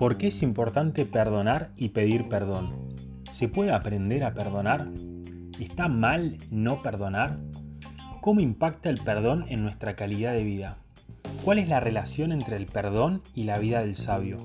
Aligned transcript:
¿Por 0.00 0.16
qué 0.16 0.28
es 0.28 0.42
importante 0.42 1.04
perdonar 1.04 1.72
y 1.76 1.90
pedir 1.90 2.26
perdón? 2.28 2.94
¿Se 3.32 3.48
puede 3.48 3.72
aprender 3.72 4.24
a 4.24 4.32
perdonar? 4.32 4.88
¿Está 5.60 5.88
mal 5.88 6.38
no 6.50 6.82
perdonar? 6.82 7.38
¿Cómo 8.22 8.40
impacta 8.40 8.88
el 8.88 8.98
perdón 8.98 9.44
en 9.48 9.62
nuestra 9.62 9.96
calidad 9.96 10.32
de 10.32 10.44
vida? 10.44 10.78
¿Cuál 11.44 11.58
es 11.58 11.68
la 11.68 11.80
relación 11.80 12.32
entre 12.32 12.56
el 12.56 12.64
perdón 12.66 13.22
y 13.34 13.44
la 13.44 13.58
vida 13.58 13.80
del 13.80 13.94
sabio? 13.94 14.38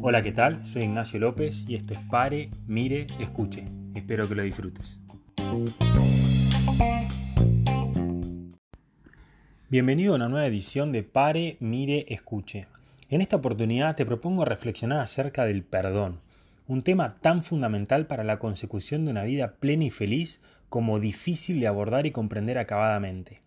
Hola, 0.00 0.22
¿qué 0.22 0.32
tal? 0.32 0.66
Soy 0.66 0.82
Ignacio 0.82 1.20
López 1.20 1.64
y 1.68 1.76
esto 1.76 1.94
es 1.94 2.00
Pare, 2.10 2.50
Mire, 2.66 3.06
Escuche. 3.20 3.66
Espero 3.94 4.28
que 4.28 4.34
lo 4.34 4.42
disfrutes. 4.42 5.00
Bienvenido 9.70 10.14
a 10.14 10.16
una 10.16 10.30
nueva 10.30 10.46
edición 10.46 10.92
de 10.92 11.02
Pare, 11.02 11.58
Mire, 11.60 12.06
Escuche. 12.08 12.66
En 13.10 13.20
esta 13.20 13.36
oportunidad 13.36 13.96
te 13.96 14.06
propongo 14.06 14.46
reflexionar 14.46 15.00
acerca 15.00 15.44
del 15.44 15.62
perdón, 15.62 16.20
un 16.66 16.80
tema 16.80 17.18
tan 17.20 17.44
fundamental 17.44 18.06
para 18.06 18.24
la 18.24 18.38
consecución 18.38 19.04
de 19.04 19.10
una 19.10 19.24
vida 19.24 19.56
plena 19.60 19.84
y 19.84 19.90
feliz 19.90 20.40
como 20.70 21.00
difícil 21.00 21.60
de 21.60 21.66
abordar 21.66 22.06
y 22.06 22.12
comprender 22.12 22.56
acabadamente. 22.56 23.42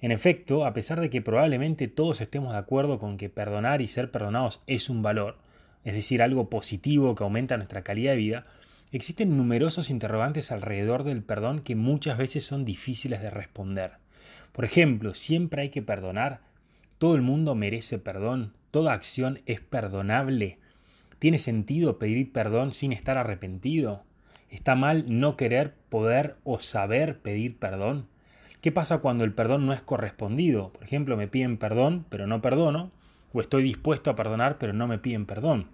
En 0.00 0.12
efecto, 0.12 0.64
a 0.64 0.72
pesar 0.72 0.98
de 0.98 1.10
que 1.10 1.20
probablemente 1.20 1.88
todos 1.88 2.22
estemos 2.22 2.52
de 2.52 2.58
acuerdo 2.58 2.98
con 2.98 3.18
que 3.18 3.28
perdonar 3.28 3.82
y 3.82 3.86
ser 3.86 4.10
perdonados 4.10 4.62
es 4.66 4.88
un 4.88 5.02
valor, 5.02 5.36
es 5.84 5.92
decir, 5.92 6.22
algo 6.22 6.48
positivo 6.48 7.14
que 7.14 7.24
aumenta 7.24 7.58
nuestra 7.58 7.82
calidad 7.82 8.12
de 8.12 8.16
vida, 8.16 8.46
existen 8.92 9.36
numerosos 9.36 9.90
interrogantes 9.90 10.52
alrededor 10.52 11.04
del 11.04 11.22
perdón 11.22 11.60
que 11.60 11.76
muchas 11.76 12.16
veces 12.16 12.46
son 12.46 12.64
difíciles 12.64 13.20
de 13.20 13.28
responder. 13.28 13.99
Por 14.52 14.64
ejemplo, 14.64 15.14
¿siempre 15.14 15.62
hay 15.62 15.68
que 15.68 15.82
perdonar? 15.82 16.40
¿Todo 16.98 17.14
el 17.14 17.22
mundo 17.22 17.54
merece 17.54 17.98
perdón? 17.98 18.52
¿Toda 18.70 18.92
acción 18.92 19.40
es 19.46 19.60
perdonable? 19.60 20.58
¿Tiene 21.18 21.38
sentido 21.38 21.98
pedir 21.98 22.32
perdón 22.32 22.74
sin 22.74 22.92
estar 22.92 23.16
arrepentido? 23.16 24.04
¿Está 24.50 24.74
mal 24.74 25.04
no 25.08 25.36
querer, 25.36 25.74
poder 25.88 26.36
o 26.44 26.58
saber 26.58 27.18
pedir 27.18 27.56
perdón? 27.58 28.06
¿Qué 28.60 28.72
pasa 28.72 28.98
cuando 28.98 29.24
el 29.24 29.32
perdón 29.32 29.66
no 29.66 29.72
es 29.72 29.80
correspondido? 29.80 30.72
Por 30.72 30.82
ejemplo, 30.82 31.16
me 31.16 31.28
piden 31.28 31.56
perdón, 31.56 32.04
pero 32.10 32.26
no 32.26 32.42
perdono, 32.42 32.90
o 33.32 33.40
estoy 33.40 33.62
dispuesto 33.62 34.10
a 34.10 34.16
perdonar, 34.16 34.58
pero 34.58 34.72
no 34.72 34.86
me 34.86 34.98
piden 34.98 35.24
perdón. 35.26 35.68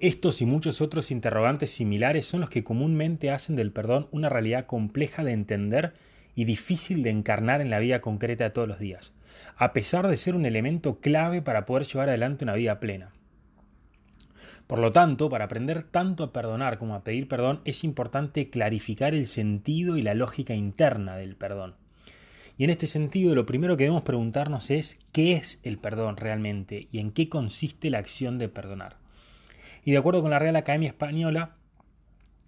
Estos 0.00 0.40
y 0.40 0.46
muchos 0.46 0.80
otros 0.80 1.12
interrogantes 1.12 1.70
similares 1.70 2.26
son 2.26 2.40
los 2.40 2.50
que 2.50 2.64
comúnmente 2.64 3.30
hacen 3.30 3.54
del 3.54 3.70
perdón 3.70 4.08
una 4.10 4.28
realidad 4.28 4.66
compleja 4.66 5.22
de 5.22 5.32
entender 5.32 5.94
y 6.34 6.44
difícil 6.44 7.02
de 7.02 7.10
encarnar 7.10 7.60
en 7.60 7.70
la 7.70 7.78
vida 7.78 8.00
concreta 8.00 8.44
de 8.44 8.50
todos 8.50 8.68
los 8.68 8.78
días 8.78 9.12
a 9.56 9.72
pesar 9.72 10.08
de 10.08 10.16
ser 10.16 10.34
un 10.34 10.46
elemento 10.46 11.00
clave 11.00 11.42
para 11.42 11.66
poder 11.66 11.86
llevar 11.86 12.08
adelante 12.08 12.44
una 12.44 12.54
vida 12.54 12.80
plena. 12.80 13.12
Por 14.66 14.78
lo 14.78 14.92
tanto, 14.92 15.28
para 15.28 15.44
aprender 15.44 15.82
tanto 15.82 16.24
a 16.24 16.32
perdonar 16.32 16.78
como 16.78 16.94
a 16.94 17.04
pedir 17.04 17.28
perdón, 17.28 17.60
es 17.64 17.84
importante 17.84 18.48
clarificar 18.48 19.14
el 19.14 19.26
sentido 19.26 19.96
y 19.96 20.02
la 20.02 20.14
lógica 20.14 20.54
interna 20.54 21.16
del 21.16 21.36
perdón. 21.36 21.74
Y 22.56 22.64
en 22.64 22.70
este 22.70 22.86
sentido, 22.86 23.34
lo 23.34 23.46
primero 23.46 23.76
que 23.76 23.84
debemos 23.84 24.04
preguntarnos 24.04 24.70
es 24.70 24.98
qué 25.12 25.34
es 25.34 25.60
el 25.62 25.78
perdón 25.78 26.16
realmente 26.16 26.88
y 26.92 26.98
en 26.98 27.10
qué 27.10 27.28
consiste 27.28 27.90
la 27.90 27.98
acción 27.98 28.38
de 28.38 28.48
perdonar. 28.48 28.96
Y 29.84 29.92
de 29.92 29.98
acuerdo 29.98 30.22
con 30.22 30.30
la 30.30 30.38
Real 30.38 30.56
Academia 30.56 30.88
Española, 30.88 31.56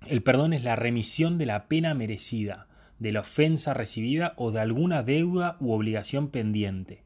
el 0.07 0.23
perdón 0.23 0.53
es 0.53 0.63
la 0.63 0.77
remisión 0.77 1.37
de 1.37 1.47
la 1.47 1.67
pena 1.67 1.95
merecida, 1.95 2.69
de 2.99 3.13
la 3.13 3.21
ofensa 3.21 3.75
recibida 3.75 4.35
o 4.37 4.51
de 4.51 4.61
alguna 4.61 5.03
deuda 5.03 5.57
u 5.61 5.73
obligación 5.73 6.29
pendiente. 6.29 7.03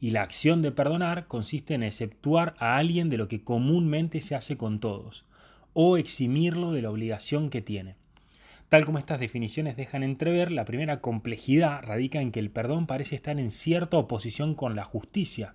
Y 0.00 0.10
la 0.10 0.22
acción 0.22 0.62
de 0.62 0.72
perdonar 0.72 1.26
consiste 1.26 1.74
en 1.74 1.82
exceptuar 1.82 2.54
a 2.58 2.76
alguien 2.76 3.08
de 3.08 3.16
lo 3.16 3.28
que 3.28 3.42
comúnmente 3.42 4.20
se 4.20 4.34
hace 4.34 4.56
con 4.56 4.80
todos, 4.80 5.26
o 5.72 5.96
eximirlo 5.96 6.72
de 6.72 6.82
la 6.82 6.90
obligación 6.90 7.50
que 7.50 7.62
tiene. 7.62 7.96
Tal 8.68 8.84
como 8.84 8.98
estas 8.98 9.20
definiciones 9.20 9.76
dejan 9.76 10.02
entrever, 10.02 10.50
la 10.50 10.64
primera 10.64 11.00
complejidad 11.00 11.82
radica 11.82 12.20
en 12.20 12.32
que 12.32 12.40
el 12.40 12.50
perdón 12.50 12.86
parece 12.86 13.14
estar 13.14 13.38
en 13.38 13.52
cierta 13.52 13.96
oposición 13.96 14.54
con 14.54 14.74
la 14.74 14.84
justicia, 14.84 15.54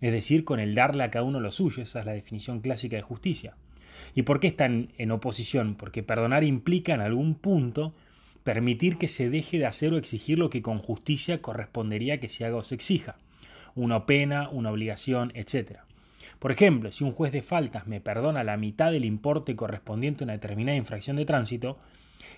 es 0.00 0.12
decir, 0.12 0.44
con 0.44 0.60
el 0.60 0.74
darle 0.74 1.04
a 1.04 1.10
cada 1.10 1.24
uno 1.24 1.40
lo 1.40 1.50
suyo, 1.52 1.82
esa 1.82 2.00
es 2.00 2.06
la 2.06 2.12
definición 2.12 2.60
clásica 2.60 2.96
de 2.96 3.02
justicia. 3.02 3.56
¿Y 4.14 4.22
por 4.22 4.40
qué 4.40 4.48
están 4.48 4.92
en 4.98 5.10
oposición? 5.10 5.76
Porque 5.76 6.02
perdonar 6.02 6.44
implica 6.44 6.92
en 6.92 7.00
algún 7.00 7.34
punto 7.34 7.94
permitir 8.44 8.98
que 8.98 9.08
se 9.08 9.30
deje 9.30 9.58
de 9.58 9.66
hacer 9.66 9.92
o 9.92 9.98
exigir 9.98 10.38
lo 10.38 10.50
que 10.50 10.62
con 10.62 10.78
justicia 10.78 11.40
correspondería 11.40 12.20
que 12.20 12.28
se 12.28 12.44
haga 12.44 12.56
o 12.56 12.62
se 12.62 12.74
exija, 12.74 13.16
una 13.74 14.06
pena, 14.06 14.48
una 14.50 14.70
obligación, 14.70 15.32
etc. 15.34 15.78
Por 16.38 16.52
ejemplo, 16.52 16.90
si 16.90 17.04
un 17.04 17.12
juez 17.12 17.32
de 17.32 17.42
faltas 17.42 17.86
me 17.86 18.00
perdona 18.00 18.44
la 18.44 18.56
mitad 18.56 18.90
del 18.90 19.04
importe 19.04 19.54
correspondiente 19.54 20.24
a 20.24 20.26
una 20.26 20.32
determinada 20.34 20.76
infracción 20.76 21.16
de 21.16 21.24
tránsito, 21.24 21.78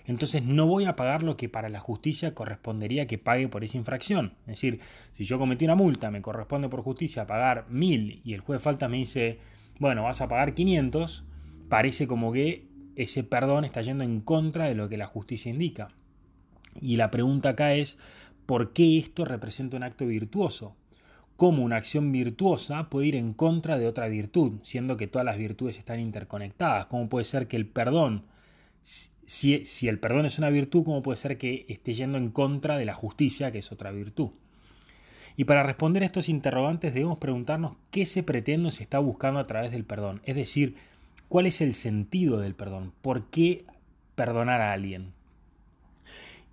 entonces 0.05 0.43
no 0.43 0.67
voy 0.67 0.85
a 0.85 0.95
pagar 0.95 1.23
lo 1.23 1.37
que 1.37 1.49
para 1.49 1.69
la 1.69 1.79
justicia 1.79 2.33
correspondería 2.33 3.07
que 3.07 3.17
pague 3.17 3.47
por 3.47 3.63
esa 3.63 3.77
infracción. 3.77 4.33
Es 4.41 4.55
decir, 4.61 4.79
si 5.11 5.23
yo 5.23 5.39
cometí 5.39 5.65
una 5.65 5.75
multa, 5.75 6.11
me 6.11 6.21
corresponde 6.21 6.69
por 6.69 6.81
justicia 6.81 7.25
pagar 7.25 7.65
mil 7.69 8.21
y 8.23 8.33
el 8.33 8.41
juez 8.41 8.59
de 8.59 8.63
faltas 8.63 8.89
me 8.89 8.97
dice, 8.97 9.39
bueno, 9.79 10.03
vas 10.03 10.21
a 10.21 10.27
pagar 10.27 10.53
500, 10.53 11.23
parece 11.69 12.07
como 12.07 12.31
que 12.31 12.67
ese 12.95 13.23
perdón 13.23 13.65
está 13.65 13.81
yendo 13.81 14.03
en 14.03 14.21
contra 14.21 14.65
de 14.65 14.75
lo 14.75 14.89
que 14.89 14.97
la 14.97 15.07
justicia 15.07 15.51
indica. 15.51 15.89
Y 16.79 16.97
la 16.97 17.11
pregunta 17.11 17.49
acá 17.49 17.73
es, 17.73 17.97
¿por 18.45 18.73
qué 18.73 18.97
esto 18.97 19.25
representa 19.25 19.77
un 19.77 19.83
acto 19.83 20.05
virtuoso? 20.05 20.75
¿Cómo 21.35 21.63
una 21.63 21.75
acción 21.75 22.11
virtuosa 22.11 22.89
puede 22.89 23.07
ir 23.07 23.15
en 23.15 23.33
contra 23.33 23.77
de 23.77 23.87
otra 23.87 24.07
virtud, 24.07 24.59
siendo 24.63 24.95
que 24.97 25.07
todas 25.07 25.25
las 25.25 25.37
virtudes 25.37 25.77
están 25.77 25.99
interconectadas? 25.99 26.85
¿Cómo 26.85 27.09
puede 27.09 27.25
ser 27.25 27.47
que 27.47 27.57
el 27.57 27.67
perdón, 27.67 28.23
si, 28.81 29.65
si 29.65 29.87
el 29.87 29.99
perdón 29.99 30.25
es 30.25 30.39
una 30.39 30.49
virtud, 30.49 30.83
cómo 30.85 31.01
puede 31.03 31.17
ser 31.17 31.37
que 31.37 31.65
esté 31.67 31.93
yendo 31.93 32.17
en 32.17 32.29
contra 32.29 32.77
de 32.77 32.85
la 32.85 32.93
justicia, 32.93 33.51
que 33.51 33.59
es 33.59 33.71
otra 33.71 33.91
virtud? 33.91 34.29
Y 35.37 35.43
para 35.43 35.63
responder 35.63 36.03
a 36.03 36.05
estos 36.05 36.29
interrogantes 36.29 36.93
debemos 36.93 37.17
preguntarnos 37.17 37.75
qué 37.91 38.05
se 38.05 38.23
pretende 38.23 38.69
o 38.69 38.71
se 38.71 38.83
está 38.83 38.99
buscando 38.99 39.39
a 39.39 39.47
través 39.47 39.71
del 39.71 39.83
perdón. 39.83 40.21
Es 40.23 40.35
decir, 40.35 40.75
¿Cuál 41.29 41.47
es 41.47 41.61
el 41.61 41.73
sentido 41.73 42.39
del 42.39 42.55
perdón? 42.55 42.93
¿Por 43.01 43.29
qué 43.29 43.65
perdonar 44.15 44.61
a 44.61 44.73
alguien? 44.73 45.13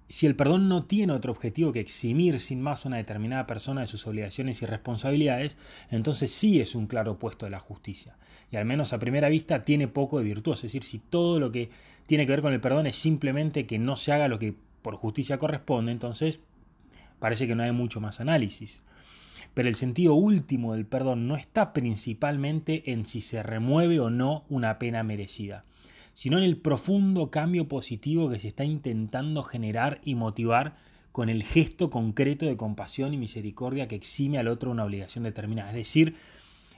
Si 0.09 0.27
el 0.27 0.37
perdón 0.37 0.69
no 0.69 0.85
tiene 0.85 1.15
otro 1.15 1.33
objetivo 1.33 1.73
que 1.73 1.81
eximir 1.81 2.39
sin 2.39 2.61
más 2.61 2.85
a 2.85 2.89
una 2.89 2.99
determinada 2.99 3.47
persona 3.47 3.81
de 3.81 3.87
sus 3.87 4.07
obligaciones 4.07 4.61
y 4.61 4.67
responsabilidades, 4.67 5.57
entonces 5.91 6.33
sí 6.33 6.61
es 6.61 6.75
un 6.75 6.87
claro 6.87 7.13
opuesto 7.13 7.47
de 7.47 7.51
la 7.51 7.61
justicia. 7.61 8.17
Y 8.51 8.57
al 8.57 8.67
menos 8.67 8.93
a 8.93 8.99
primera 8.99 9.31
vista 9.31 9.63
tiene 9.63 9.89
poco 9.89 10.19
de 10.19 10.25
virtud. 10.25 10.53
Es 10.53 10.63
decir, 10.63 10.85
si 10.85 10.99
todo 10.99 11.41
lo 11.41 11.51
que 11.51 11.71
tiene 12.07 12.27
que 12.27 12.33
ver 12.33 12.43
con 12.43 12.53
el 12.53 12.61
perdón 12.61 12.87
es 12.87 12.97
simplemente 12.97 13.67
que 13.67 13.79
no 13.79 13.97
se 13.97 14.13
haga 14.13 14.29
lo 14.29 14.39
que 14.39 14.55
por 14.83 14.97
justicia 14.97 15.39
corresponde, 15.39 15.93
entonces 15.93 16.41
parece 17.19 17.47
que 17.47 17.55
no 17.55 17.63
hay 17.63 17.73
mucho 17.73 18.01
más 18.01 18.21
análisis. 18.21 18.83
Pero 19.55 19.69
el 19.69 19.75
sentido 19.75 20.15
último 20.15 20.73
del 20.73 20.87
perdón 20.87 21.29
no 21.29 21.37
está 21.37 21.73
principalmente 21.73 22.91
en 22.93 23.07
si 23.07 23.21
se 23.21 23.43
remueve 23.43 24.01
o 24.01 24.09
no 24.09 24.45
una 24.49 24.79
pena 24.79 25.03
merecida, 25.03 25.65
sino 26.15 26.39
en 26.39 26.45
el 26.45 26.57
profundo 26.57 27.31
cambio 27.31 27.69
positivo 27.69 28.31
que 28.31 28.39
se 28.39 28.49
está 28.49 28.65
intentando 28.65 29.43
generar 29.43 30.01
y 30.05 30.15
motivar 30.15 30.77
con 31.13 31.29
el 31.29 31.43
gesto 31.43 31.91
concreto 31.91 32.47
de 32.47 32.57
compasión 32.57 33.13
y 33.13 33.19
misericordia 33.19 33.87
que 33.87 33.97
exime 33.97 34.39
al 34.39 34.49
otro 34.49 34.71
una 34.71 34.85
obligación 34.85 35.25
determinada. 35.25 35.71
Es 35.71 35.77
decir, 35.77 36.17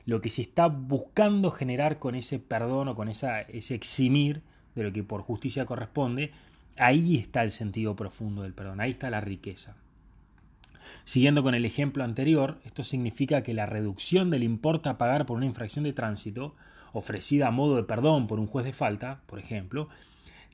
lo 0.07 0.21
que 0.21 0.31
se 0.31 0.43
está 0.43 0.67
buscando 0.67 1.53
generar 1.53 2.01
con 2.01 2.17
ese 2.17 2.41
perdón 2.41 2.89
o 2.89 2.97
con 2.97 3.09
esa, 3.09 3.41
ese 3.43 3.75
eximir 3.77 4.43
de 4.75 4.83
lo 4.83 4.93
que 4.93 5.05
por 5.05 5.23
justicia 5.23 5.65
corresponde, 5.65 6.33
ahí 6.77 7.17
está 7.17 7.45
el 7.45 7.53
sentido 7.53 7.95
profundo 7.95 8.43
del 8.43 8.53
perdón, 8.53 8.81
ahí 8.81 8.91
está 8.91 9.09
la 9.11 9.21
riqueza. 9.21 9.77
Siguiendo 11.05 11.43
con 11.43 11.55
el 11.55 11.65
ejemplo 11.65 12.05
anterior, 12.05 12.59
esto 12.65 12.83
significa 12.83 13.43
que 13.43 13.55
la 13.55 13.67
reducción 13.67 14.31
del 14.31 14.43
importe 14.43 14.89
a 14.89 14.99
pagar 14.99 15.27
por 15.27 15.37
una 15.37 15.47
infracción 15.47 15.85
de 15.85 15.93
tránsito, 15.93 16.55
ofrecida 16.93 17.49
a 17.49 17.51
modo 17.51 17.77
de 17.77 17.83
perdón 17.83 18.27
por 18.27 18.39
un 18.39 18.47
juez 18.47 18.65
de 18.65 18.73
falta, 18.73 19.21
por 19.27 19.39
ejemplo, 19.39 19.89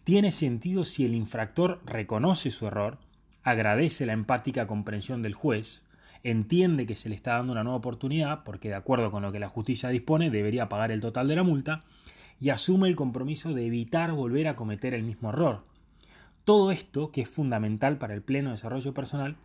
tiene 0.05 0.32
sentido 0.32 0.85
si 0.85 1.05
el 1.05 1.15
infractor 1.15 1.81
reconoce 1.85 2.50
su 2.50 2.67
error, 2.67 2.99
agradece 3.43 4.06
la 4.06 4.12
empática 4.12 4.67
comprensión 4.67 5.23
del 5.23 5.35
juez, 5.35 5.85
entiende 6.23 6.87
que 6.87 6.97
se 6.97 7.09
le 7.09 7.15
está 7.15 7.35
dando 7.35 7.53
una 7.53 7.65
nueva 7.65 7.79
oportunidad, 7.79 8.43
porque 8.44 8.69
de 8.69 8.75
acuerdo 8.75 9.11
con 9.11 9.23
lo 9.23 9.33
que 9.33 9.38
la 9.38 9.49
justicia 9.49 9.88
dispone 9.88 10.31
debería 10.31 10.69
pagar 10.69 10.91
el 10.91 11.00
total 11.00 11.29
de 11.29 11.37
la 11.37 11.43
multa, 11.43 11.85
y 12.41 12.49
asume 12.49 12.88
el 12.88 12.97
compromiso 12.97 13.53
de 13.53 13.67
evitar 13.67 14.12
volver 14.12 14.49
a 14.49 14.56
cometer 14.56 14.94
el 14.94 15.03
mismo 15.03 15.29
error. 15.29 15.65
Todo 16.44 16.73
esto, 16.73 17.12
que 17.12 17.21
es 17.21 17.29
fundamental 17.29 17.99
para 17.99 18.15
el 18.15 18.23
pleno 18.23 18.50
desarrollo 18.50 18.94
personal, 18.94 19.37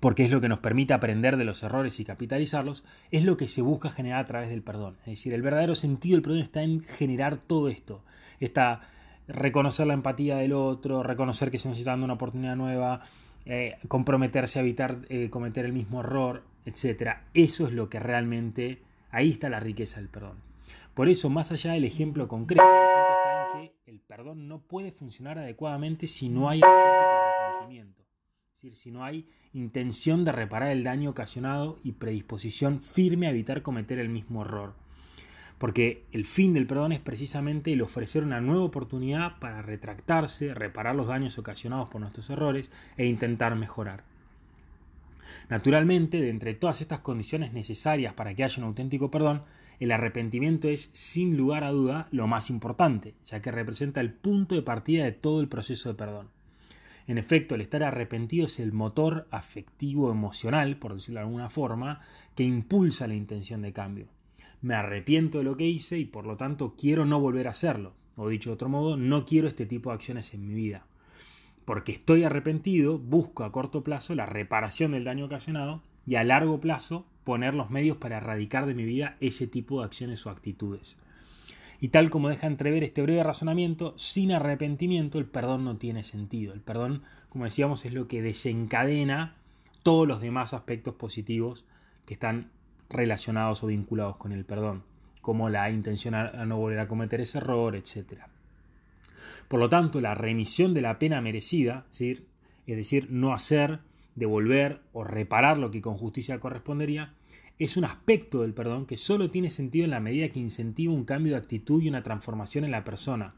porque 0.00 0.24
es 0.24 0.30
lo 0.30 0.40
que 0.40 0.48
nos 0.48 0.58
permite 0.58 0.94
aprender 0.94 1.36
de 1.36 1.44
los 1.44 1.62
errores 1.62 2.00
y 2.00 2.04
capitalizarlos, 2.04 2.84
es 3.10 3.24
lo 3.24 3.36
que 3.36 3.48
se 3.48 3.62
busca 3.62 3.90
generar 3.90 4.20
a 4.20 4.26
través 4.26 4.48
del 4.48 4.62
perdón. 4.62 4.96
Es 5.00 5.06
decir, 5.06 5.34
el 5.34 5.42
verdadero 5.42 5.74
sentido 5.74 6.16
del 6.16 6.22
perdón 6.22 6.40
está 6.40 6.62
en 6.62 6.80
generar 6.80 7.36
todo 7.36 7.68
esto. 7.68 8.02
Está 8.40 8.80
reconocer 9.28 9.86
la 9.86 9.94
empatía 9.94 10.38
del 10.38 10.54
otro, 10.54 11.02
reconocer 11.02 11.50
que 11.50 11.58
se 11.58 11.68
necesita 11.68 11.94
una 11.94 12.14
oportunidad 12.14 12.56
nueva, 12.56 13.02
eh, 13.44 13.76
comprometerse 13.88 14.58
a 14.58 14.62
evitar 14.62 15.02
eh, 15.08 15.28
cometer 15.30 15.66
el 15.66 15.72
mismo 15.72 16.00
error, 16.00 16.42
etc. 16.64 17.18
Eso 17.34 17.66
es 17.66 17.72
lo 17.72 17.88
que 17.88 18.00
realmente, 18.00 18.82
ahí 19.10 19.30
está 19.30 19.50
la 19.50 19.60
riqueza 19.60 20.00
del 20.00 20.08
perdón. 20.08 20.38
Por 20.94 21.08
eso, 21.08 21.30
más 21.30 21.52
allá 21.52 21.72
del 21.72 21.84
ejemplo 21.84 22.26
concreto, 22.26 22.62
el 23.54 23.66
en 23.66 23.72
que 23.84 23.90
el 23.90 24.00
perdón 24.00 24.48
no 24.48 24.60
puede 24.60 24.92
funcionar 24.92 25.38
adecuadamente 25.38 26.06
si 26.06 26.28
no 26.28 26.48
hay 26.48 26.60
arrepentimiento. 26.62 27.99
Decir, 28.60 28.76
si 28.76 28.90
no 28.90 29.04
hay 29.04 29.26
intención 29.54 30.22
de 30.22 30.32
reparar 30.32 30.70
el 30.70 30.84
daño 30.84 31.08
ocasionado 31.08 31.78
y 31.82 31.92
predisposición 31.92 32.82
firme 32.82 33.26
a 33.26 33.30
evitar 33.30 33.62
cometer 33.62 33.98
el 33.98 34.10
mismo 34.10 34.42
error. 34.42 34.74
Porque 35.56 36.04
el 36.12 36.26
fin 36.26 36.52
del 36.52 36.66
perdón 36.66 36.92
es 36.92 37.00
precisamente 37.00 37.72
el 37.72 37.80
ofrecer 37.80 38.22
una 38.22 38.42
nueva 38.42 38.64
oportunidad 38.64 39.38
para 39.38 39.62
retractarse, 39.62 40.52
reparar 40.52 40.94
los 40.94 41.06
daños 41.06 41.38
ocasionados 41.38 41.88
por 41.88 42.02
nuestros 42.02 42.28
errores 42.28 42.70
e 42.98 43.06
intentar 43.06 43.56
mejorar. 43.56 44.04
Naturalmente, 45.48 46.20
de 46.20 46.28
entre 46.28 46.52
todas 46.52 46.82
estas 46.82 47.00
condiciones 47.00 47.54
necesarias 47.54 48.12
para 48.12 48.34
que 48.34 48.44
haya 48.44 48.58
un 48.58 48.68
auténtico 48.68 49.10
perdón, 49.10 49.42
el 49.78 49.90
arrepentimiento 49.90 50.68
es, 50.68 50.90
sin 50.92 51.34
lugar 51.34 51.64
a 51.64 51.70
duda, 51.70 52.08
lo 52.10 52.26
más 52.26 52.50
importante, 52.50 53.14
ya 53.24 53.40
que 53.40 53.52
representa 53.52 54.02
el 54.02 54.12
punto 54.12 54.54
de 54.54 54.60
partida 54.60 55.04
de 55.04 55.12
todo 55.12 55.40
el 55.40 55.48
proceso 55.48 55.88
de 55.88 55.94
perdón. 55.94 56.39
En 57.06 57.18
efecto, 57.18 57.54
el 57.54 57.60
estar 57.60 57.82
arrepentido 57.82 58.46
es 58.46 58.60
el 58.60 58.72
motor 58.72 59.26
afectivo 59.30 60.10
emocional, 60.10 60.76
por 60.76 60.94
decirlo 60.94 61.20
de 61.20 61.26
alguna 61.26 61.50
forma, 61.50 62.00
que 62.34 62.44
impulsa 62.44 63.06
la 63.06 63.14
intención 63.14 63.62
de 63.62 63.72
cambio. 63.72 64.06
Me 64.62 64.74
arrepiento 64.74 65.38
de 65.38 65.44
lo 65.44 65.56
que 65.56 65.66
hice 65.66 65.98
y 65.98 66.04
por 66.04 66.26
lo 66.26 66.36
tanto 66.36 66.74
quiero 66.76 67.06
no 67.06 67.20
volver 67.20 67.48
a 67.48 67.52
hacerlo. 67.52 67.94
O 68.16 68.28
dicho 68.28 68.50
de 68.50 68.54
otro 68.54 68.68
modo, 68.68 68.96
no 68.96 69.24
quiero 69.24 69.48
este 69.48 69.66
tipo 69.66 69.90
de 69.90 69.94
acciones 69.94 70.34
en 70.34 70.46
mi 70.46 70.54
vida. 70.54 70.84
Porque 71.64 71.92
estoy 71.92 72.24
arrepentido, 72.24 72.98
busco 72.98 73.44
a 73.44 73.52
corto 73.52 73.82
plazo 73.82 74.14
la 74.14 74.26
reparación 74.26 74.92
del 74.92 75.04
daño 75.04 75.26
ocasionado 75.26 75.82
y 76.04 76.16
a 76.16 76.24
largo 76.24 76.60
plazo 76.60 77.06
poner 77.24 77.54
los 77.54 77.70
medios 77.70 77.96
para 77.96 78.18
erradicar 78.18 78.66
de 78.66 78.74
mi 78.74 78.84
vida 78.84 79.16
ese 79.20 79.46
tipo 79.46 79.80
de 79.80 79.86
acciones 79.86 80.26
o 80.26 80.30
actitudes. 80.30 80.98
Y 81.80 81.88
tal 81.88 82.10
como 82.10 82.28
deja 82.28 82.46
entrever 82.46 82.84
este 82.84 83.02
breve 83.02 83.22
razonamiento, 83.22 83.94
sin 83.96 84.32
arrepentimiento 84.32 85.18
el 85.18 85.26
perdón 85.26 85.64
no 85.64 85.74
tiene 85.74 86.04
sentido. 86.04 86.52
El 86.52 86.60
perdón, 86.60 87.02
como 87.30 87.44
decíamos, 87.44 87.84
es 87.86 87.94
lo 87.94 88.06
que 88.06 88.20
desencadena 88.20 89.36
todos 89.82 90.06
los 90.06 90.20
demás 90.20 90.52
aspectos 90.52 90.94
positivos 90.94 91.64
que 92.04 92.14
están 92.14 92.50
relacionados 92.90 93.62
o 93.62 93.68
vinculados 93.68 94.16
con 94.16 94.32
el 94.32 94.44
perdón, 94.44 94.82
como 95.22 95.48
la 95.48 95.70
intención 95.70 96.14
a 96.14 96.44
no 96.44 96.58
volver 96.58 96.80
a 96.80 96.88
cometer 96.88 97.20
ese 97.22 97.38
error, 97.38 97.74
etc. 97.76 98.24
Por 99.48 99.58
lo 99.58 99.68
tanto, 99.68 100.00
la 100.00 100.14
remisión 100.14 100.74
de 100.74 100.82
la 100.82 100.98
pena 100.98 101.20
merecida, 101.20 101.86
es 101.90 102.22
decir, 102.66 103.08
no 103.10 103.32
hacer, 103.32 103.80
devolver 104.14 104.80
o 104.92 105.02
reparar 105.04 105.58
lo 105.58 105.70
que 105.70 105.80
con 105.80 105.96
justicia 105.96 106.40
correspondería, 106.40 107.14
es 107.60 107.76
un 107.76 107.84
aspecto 107.84 108.40
del 108.40 108.54
perdón 108.54 108.86
que 108.86 108.96
solo 108.96 109.30
tiene 109.30 109.50
sentido 109.50 109.84
en 109.84 109.90
la 109.90 110.00
medida 110.00 110.30
que 110.30 110.40
incentiva 110.40 110.94
un 110.94 111.04
cambio 111.04 111.32
de 111.32 111.38
actitud 111.38 111.82
y 111.82 111.88
una 111.88 112.02
transformación 112.02 112.64
en 112.64 112.70
la 112.70 112.84
persona. 112.84 113.34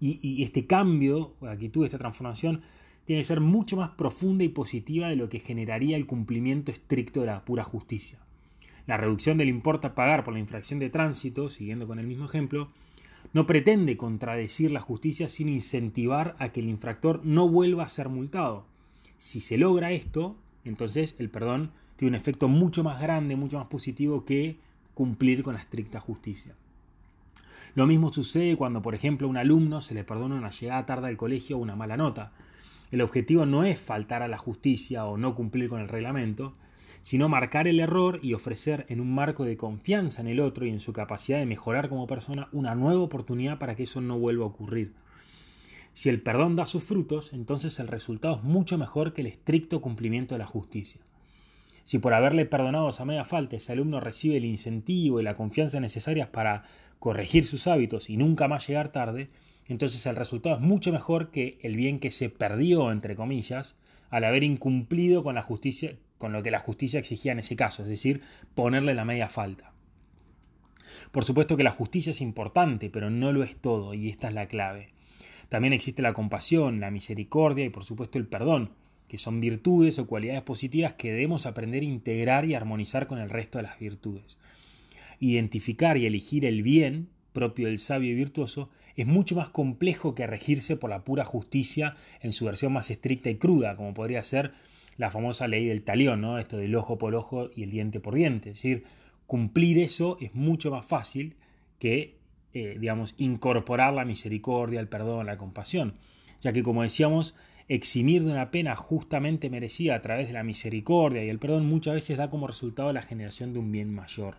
Y, 0.00 0.42
este 0.42 0.66
cambio 0.66 1.34
de 1.40 1.50
actitud, 1.50 1.84
esta 1.84 1.96
transformación, 1.96 2.62
tiene 3.06 3.22
que 3.22 3.26
ser 3.26 3.40
mucho 3.40 3.76
más 3.76 3.90
profunda 3.90 4.44
y 4.44 4.48
positiva 4.48 5.08
de 5.08 5.16
lo 5.16 5.28
que 5.28 5.38
generaría 5.38 5.96
el 5.96 6.06
cumplimiento 6.06 6.72
estricto 6.72 7.20
de 7.20 7.26
la 7.26 7.44
pura 7.44 7.62
justicia. 7.62 8.18
La 8.86 8.96
reducción 8.96 9.38
del 9.38 9.48
importe 9.48 9.86
a 9.86 9.94
pagar 9.94 10.24
por 10.24 10.34
la 10.34 10.40
infracción 10.40 10.80
de 10.80 10.90
tránsito, 10.90 11.48
siguiendo 11.48 11.86
con 11.86 11.98
el 11.98 12.06
mismo 12.06 12.26
ejemplo, 12.26 12.70
no 13.32 13.46
pretende 13.46 13.96
contradecir 13.96 14.72
la 14.72 14.80
justicia 14.80 15.28
sino 15.28 15.50
incentivar 15.50 16.34
a 16.38 16.50
que 16.50 16.60
el 16.60 16.68
infractor 16.68 17.24
no 17.24 17.48
vuelva 17.48 17.84
a 17.84 17.88
ser 17.88 18.08
multado. 18.08 18.66
Si 19.16 19.40
se 19.40 19.56
logra 19.56 19.92
esto, 19.92 20.36
entonces 20.64 21.14
el 21.18 21.30
perdón 21.30 21.70
tiene 21.96 22.10
un 22.10 22.20
efecto 22.20 22.48
mucho 22.48 22.82
más 22.82 23.00
grande, 23.00 23.36
mucho 23.36 23.58
más 23.58 23.66
positivo 23.66 24.24
que 24.24 24.56
cumplir 24.94 25.42
con 25.42 25.54
la 25.54 25.60
estricta 25.60 26.00
justicia. 26.00 26.54
Lo 27.74 27.86
mismo 27.86 28.12
sucede 28.12 28.56
cuando, 28.56 28.82
por 28.82 28.94
ejemplo, 28.94 29.26
a 29.26 29.30
un 29.30 29.36
alumno 29.36 29.80
se 29.80 29.94
le 29.94 30.04
perdona 30.04 30.36
una 30.36 30.50
llegada 30.50 30.86
tarde 30.86 31.08
al 31.08 31.16
colegio 31.16 31.56
o 31.56 31.60
una 31.60 31.74
mala 31.74 31.96
nota. 31.96 32.32
El 32.92 33.00
objetivo 33.00 33.46
no 33.46 33.64
es 33.64 33.80
faltar 33.80 34.22
a 34.22 34.28
la 34.28 34.38
justicia 34.38 35.04
o 35.06 35.16
no 35.16 35.34
cumplir 35.34 35.68
con 35.68 35.80
el 35.80 35.88
reglamento, 35.88 36.54
sino 37.02 37.28
marcar 37.28 37.66
el 37.66 37.80
error 37.80 38.20
y 38.22 38.34
ofrecer 38.34 38.86
en 38.88 39.00
un 39.00 39.12
marco 39.14 39.44
de 39.44 39.56
confianza 39.56 40.20
en 40.20 40.28
el 40.28 40.40
otro 40.40 40.64
y 40.64 40.70
en 40.70 40.80
su 40.80 40.92
capacidad 40.92 41.38
de 41.38 41.46
mejorar 41.46 41.88
como 41.88 42.06
persona 42.06 42.48
una 42.52 42.74
nueva 42.74 43.02
oportunidad 43.02 43.58
para 43.58 43.74
que 43.74 43.82
eso 43.82 44.00
no 44.00 44.18
vuelva 44.18 44.44
a 44.44 44.48
ocurrir. 44.48 44.92
Si 45.92 46.08
el 46.08 46.22
perdón 46.22 46.56
da 46.56 46.66
sus 46.66 46.82
frutos, 46.82 47.32
entonces 47.32 47.78
el 47.78 47.88
resultado 47.88 48.36
es 48.36 48.42
mucho 48.42 48.78
mejor 48.78 49.12
que 49.12 49.20
el 49.20 49.26
estricto 49.26 49.80
cumplimiento 49.80 50.34
de 50.34 50.38
la 50.38 50.46
justicia. 50.46 51.00
Si 51.84 51.98
por 51.98 52.14
haberle 52.14 52.46
perdonado 52.46 52.88
a 52.98 53.04
media 53.04 53.24
falta 53.24 53.56
ese 53.56 53.72
alumno 53.72 54.00
recibe 54.00 54.38
el 54.38 54.46
incentivo 54.46 55.20
y 55.20 55.22
la 55.22 55.36
confianza 55.36 55.80
necesarias 55.80 56.28
para 56.28 56.64
corregir 56.98 57.46
sus 57.46 57.66
hábitos 57.66 58.08
y 58.08 58.16
nunca 58.16 58.48
más 58.48 58.66
llegar 58.66 58.88
tarde, 58.88 59.28
entonces 59.66 60.04
el 60.06 60.16
resultado 60.16 60.56
es 60.56 60.62
mucho 60.62 60.92
mejor 60.92 61.30
que 61.30 61.58
el 61.62 61.76
bien 61.76 62.00
que 62.00 62.10
se 62.10 62.30
perdió, 62.30 62.90
entre 62.90 63.16
comillas, 63.16 63.76
al 64.10 64.24
haber 64.24 64.42
incumplido 64.44 65.22
con 65.22 65.34
la 65.34 65.42
justicia, 65.42 65.96
con 66.18 66.32
lo 66.32 66.42
que 66.42 66.50
la 66.50 66.60
justicia 66.60 66.98
exigía 66.98 67.32
en 67.32 67.40
ese 67.40 67.56
caso, 67.56 67.82
es 67.82 67.88
decir, 67.88 68.22
ponerle 68.54 68.94
la 68.94 69.04
media 69.04 69.28
falta. 69.28 69.72
Por 71.12 71.24
supuesto 71.24 71.56
que 71.56 71.64
la 71.64 71.70
justicia 71.70 72.10
es 72.10 72.20
importante, 72.20 72.90
pero 72.90 73.10
no 73.10 73.32
lo 73.32 73.42
es 73.42 73.56
todo, 73.56 73.94
y 73.94 74.08
esta 74.08 74.28
es 74.28 74.34
la 74.34 74.46
clave. 74.46 74.90
También 75.48 75.72
existe 75.72 76.02
la 76.02 76.14
compasión, 76.14 76.80
la 76.80 76.90
misericordia 76.90 77.64
y 77.64 77.70
por 77.70 77.84
supuesto 77.84 78.18
el 78.18 78.26
perdón, 78.26 78.70
que 79.08 79.18
son 79.18 79.40
virtudes 79.40 79.98
o 79.98 80.06
cualidades 80.06 80.42
positivas 80.42 80.94
que 80.94 81.12
debemos 81.12 81.46
aprender 81.46 81.82
a 81.82 81.86
integrar 81.86 82.44
y 82.44 82.54
armonizar 82.54 83.06
con 83.06 83.18
el 83.18 83.30
resto 83.30 83.58
de 83.58 83.64
las 83.64 83.78
virtudes. 83.78 84.38
Identificar 85.20 85.96
y 85.96 86.06
elegir 86.06 86.44
el 86.44 86.62
bien 86.62 87.08
propio 87.32 87.66
del 87.66 87.78
sabio 87.78 88.10
y 88.10 88.14
virtuoso 88.14 88.70
es 88.96 89.06
mucho 89.06 89.34
más 89.36 89.50
complejo 89.50 90.14
que 90.14 90.26
regirse 90.26 90.76
por 90.76 90.90
la 90.90 91.04
pura 91.04 91.24
justicia 91.24 91.96
en 92.20 92.32
su 92.32 92.44
versión 92.44 92.72
más 92.72 92.90
estricta 92.90 93.28
y 93.28 93.36
cruda, 93.36 93.76
como 93.76 93.92
podría 93.92 94.22
ser 94.22 94.52
la 94.96 95.10
famosa 95.10 95.48
ley 95.48 95.66
del 95.66 95.82
talión, 95.82 96.20
¿no? 96.20 96.38
esto 96.38 96.56
del 96.56 96.74
ojo 96.76 96.98
por 96.98 97.14
ojo 97.14 97.50
y 97.54 97.64
el 97.64 97.70
diente 97.70 98.00
por 98.00 98.14
diente. 98.14 98.50
Es 98.50 98.56
decir, 98.56 98.84
cumplir 99.26 99.78
eso 99.78 100.16
es 100.20 100.34
mucho 100.34 100.70
más 100.70 100.86
fácil 100.86 101.36
que, 101.78 102.16
eh, 102.52 102.76
digamos, 102.78 103.14
incorporar 103.18 103.92
la 103.92 104.04
misericordia, 104.04 104.80
el 104.80 104.88
perdón, 104.88 105.26
la 105.26 105.36
compasión, 105.36 105.94
ya 106.40 106.52
que, 106.52 106.62
como 106.62 106.82
decíamos, 106.82 107.34
eximir 107.68 108.24
de 108.24 108.32
una 108.32 108.50
pena 108.50 108.76
justamente 108.76 109.48
merecida 109.50 109.94
a 109.94 110.02
través 110.02 110.26
de 110.26 110.34
la 110.34 110.42
misericordia 110.42 111.24
y 111.24 111.28
el 111.28 111.38
perdón 111.38 111.66
muchas 111.66 111.94
veces 111.94 112.18
da 112.18 112.30
como 112.30 112.46
resultado 112.46 112.92
la 112.92 113.02
generación 113.02 113.52
de 113.52 113.58
un 113.58 113.72
bien 113.72 113.94
mayor. 113.94 114.36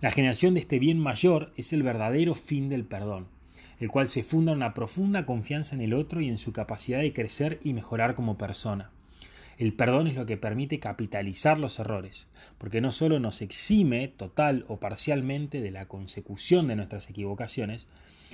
La 0.00 0.10
generación 0.10 0.54
de 0.54 0.60
este 0.60 0.78
bien 0.78 0.98
mayor 0.98 1.52
es 1.56 1.72
el 1.72 1.82
verdadero 1.82 2.34
fin 2.34 2.68
del 2.68 2.84
perdón, 2.84 3.26
el 3.80 3.88
cual 3.88 4.08
se 4.08 4.22
funda 4.22 4.52
en 4.52 4.58
una 4.58 4.74
profunda 4.74 5.26
confianza 5.26 5.74
en 5.74 5.80
el 5.80 5.94
otro 5.94 6.20
y 6.20 6.28
en 6.28 6.38
su 6.38 6.52
capacidad 6.52 7.00
de 7.00 7.12
crecer 7.12 7.58
y 7.64 7.72
mejorar 7.72 8.14
como 8.14 8.36
persona. 8.36 8.90
El 9.56 9.72
perdón 9.72 10.08
es 10.08 10.16
lo 10.16 10.26
que 10.26 10.36
permite 10.36 10.80
capitalizar 10.80 11.58
los 11.58 11.78
errores, 11.78 12.26
porque 12.58 12.80
no 12.80 12.90
solo 12.90 13.20
nos 13.20 13.40
exime 13.40 14.08
total 14.08 14.64
o 14.68 14.78
parcialmente 14.78 15.60
de 15.60 15.70
la 15.70 15.86
consecución 15.86 16.66
de 16.66 16.76
nuestras 16.76 17.08
equivocaciones, 17.08 17.86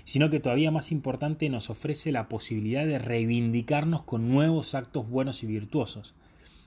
sino 0.04 0.30
que 0.30 0.40
todavía 0.40 0.70
más 0.70 0.92
importante 0.92 1.48
nos 1.48 1.70
ofrece 1.70 2.12
la 2.12 2.28
posibilidad 2.28 2.86
de 2.86 2.98
reivindicarnos 2.98 4.02
con 4.02 4.28
nuevos 4.28 4.74
actos 4.74 5.08
buenos 5.08 5.42
y 5.42 5.46
virtuosos, 5.46 6.14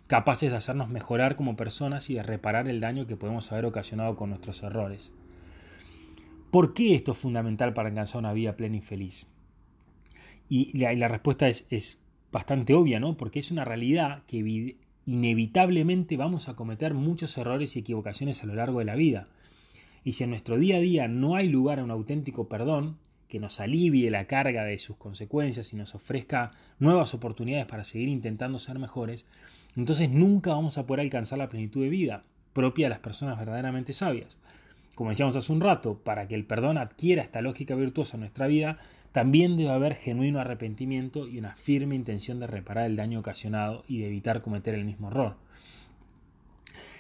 capaces 0.08 0.52
de 0.52 0.58
hacernos 0.58 0.90
mejorar 0.90 1.36
como 1.36 1.56
personas 1.56 2.10
y 2.10 2.16
de 2.16 2.24
reparar 2.24 2.68
el 2.68 2.80
daño 2.80 3.08
que 3.08 3.16
podemos 3.16 3.52
haber 3.52 3.66
ocasionado 3.66 4.16
con 4.16 4.30
nuestros 4.30 4.64
errores. 4.64 5.12
¿Por 6.52 6.74
qué 6.74 6.94
esto 6.94 7.14
es 7.14 7.18
fundamental 7.18 7.74
para 7.74 7.90
alcanzar 7.90 8.20
una 8.20 8.34
vida 8.34 8.56
plena 8.56 8.78
y 8.78 8.82
feliz? 8.82 9.28
Y 10.50 10.78
la, 10.78 11.08
respuesta 11.08 11.48
es, 11.48 11.66
es 11.70 12.00
bastante 12.32 12.76
obvia, 12.76 13.00
¿no? 13.00 13.18
Porque 13.18 13.40
es 13.40 13.50
una 13.50 13.66
realidad 13.66 14.24
que 14.28 14.76
inevitablemente 15.06 16.16
vamos 16.16 16.50
a 16.50 16.56
cometer 16.56 16.94
muchos 16.94 17.38
errores 17.38 17.76
y 17.76 17.80
equivocaciones 17.80 18.44
a 18.44 18.46
lo 18.46 18.56
largo 18.56 18.80
de 18.80 18.86
la 18.86 18.96
vida. 18.96 19.28
Y 20.04 20.12
si 20.12 20.26
en 20.26 20.32
nuestro 20.32 20.58
día 20.58 20.78
a 20.78 20.80
día 20.80 21.08
no 21.08 21.36
hay 21.36 21.48
lugar 21.48 21.80
a 21.80 21.84
un 21.84 21.92
auténtico 21.92 22.50
perdón, 22.50 22.98
que 23.34 23.40
nos 23.40 23.60
alivie 23.60 24.12
la 24.12 24.28
carga 24.28 24.64
de 24.64 24.78
sus 24.78 24.96
consecuencias 24.96 25.74
y 25.74 25.76
nos 25.76 25.96
ofrezca 25.96 26.52
nuevas 26.78 27.16
oportunidades 27.16 27.66
para 27.66 27.84
seguir 27.84 28.08
intentando 28.08 28.60
ser 28.60 28.78
mejores, 28.78 29.26
entonces 29.76 30.12
nunca 30.12 30.54
vamos 30.54 30.78
a 30.78 30.86
poder 30.86 31.02
alcanzar 31.02 31.40
la 31.40 31.50
plenitud 31.50 31.82
de 31.82 31.90
vida 31.90 32.26
propia 32.54 32.86
de 32.86 32.92
las 32.92 33.00
personas 33.00 33.40
verdaderamente 33.40 33.92
sabias. 33.92 34.38
Como 34.94 35.10
decíamos 35.10 35.36
hace 35.36 35.52
un 35.52 35.62
rato, 35.62 35.98
para 35.98 36.28
que 36.28 36.36
el 36.36 36.46
perdón 36.46 36.78
adquiera 36.78 37.24
esta 37.24 37.42
lógica 37.42 37.74
virtuosa 37.74 38.18
en 38.18 38.20
nuestra 38.20 38.46
vida, 38.46 38.78
también 39.14 39.58
debe 39.58 39.72
haber 39.72 39.96
genuino 39.96 40.40
arrepentimiento 40.40 41.28
y 41.28 41.40
una 41.40 41.56
firme 41.56 41.96
intención 41.96 42.40
de 42.40 42.46
reparar 42.46 42.86
el 42.86 42.98
daño 42.98 43.22
ocasionado 43.22 43.84
y 43.88 43.98
de 43.98 44.10
evitar 44.10 44.44
cometer 44.44 44.76
el 44.76 44.86
mismo 44.86 45.08
error. 45.08 45.38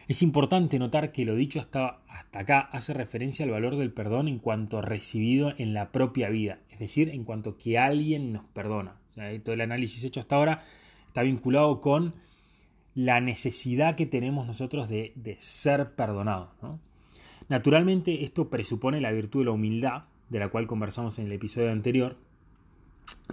Es 0.07 0.22
importante 0.22 0.79
notar 0.79 1.12
que 1.12 1.25
lo 1.25 1.36
dicho 1.36 1.60
hasta, 1.60 2.00
hasta 2.10 2.39
acá 2.39 2.60
hace 2.60 2.93
referencia 2.93 3.45
al 3.45 3.51
valor 3.51 3.77
del 3.77 3.91
perdón 3.91 4.27
en 4.27 4.39
cuanto 4.39 4.81
recibido 4.81 5.53
en 5.57 5.74
la 5.74 5.91
propia 5.91 6.29
vida, 6.29 6.60
es 6.69 6.79
decir, 6.79 7.10
en 7.10 7.24
cuanto 7.24 7.57
que 7.57 7.77
alguien 7.77 8.33
nos 8.33 8.43
perdona. 8.45 8.95
todo 9.43 9.53
el 9.53 9.62
análisis 9.62 10.03
hecho 10.03 10.19
hasta 10.19 10.36
ahora 10.36 10.65
está 11.07 11.24
vinculado 11.24 11.79
con 11.79 12.13
la 12.95 13.22
necesidad 13.22 13.95
que 13.95 14.05
tenemos 14.05 14.45
nosotros 14.45 14.89
de, 14.89 15.13
ser 15.39 15.91
perdonados. 15.91 16.50
Naturalmente 17.50 18.24
esto 18.24 18.50
presupone 18.50 19.01
la 19.01 19.12
virtud 19.12 19.41
de 19.41 19.45
la 19.45 19.51
humildad, 19.51 20.03
de 20.29 20.39
la 20.39 20.50
cual 20.50 20.67
conversamos 20.67 21.19
en 21.19 21.25
el 21.25 21.31
episodio 21.31 21.72
anterior, 21.72 22.17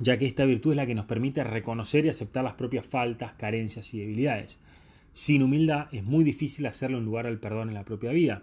ya 0.00 0.18
que 0.18 0.26
esta 0.26 0.44
virtud 0.44 0.72
es 0.72 0.76
la 0.76 0.86
que 0.86 0.94
nos 0.94 1.06
permite 1.06 1.44
reconocer 1.44 2.04
y 2.04 2.10
aceptar 2.10 2.44
las 2.44 2.54
propias 2.54 2.86
faltas, 2.86 3.32
carencias 3.34 3.92
y 3.94 4.00
debilidades. 4.00 4.58
Sin 5.12 5.42
humildad 5.42 5.88
es 5.92 6.04
muy 6.04 6.22
difícil 6.22 6.66
hacerle 6.66 6.96
un 6.96 7.04
lugar 7.04 7.26
al 7.26 7.40
perdón 7.40 7.68
en 7.68 7.74
la 7.74 7.84
propia 7.84 8.12
vida, 8.12 8.42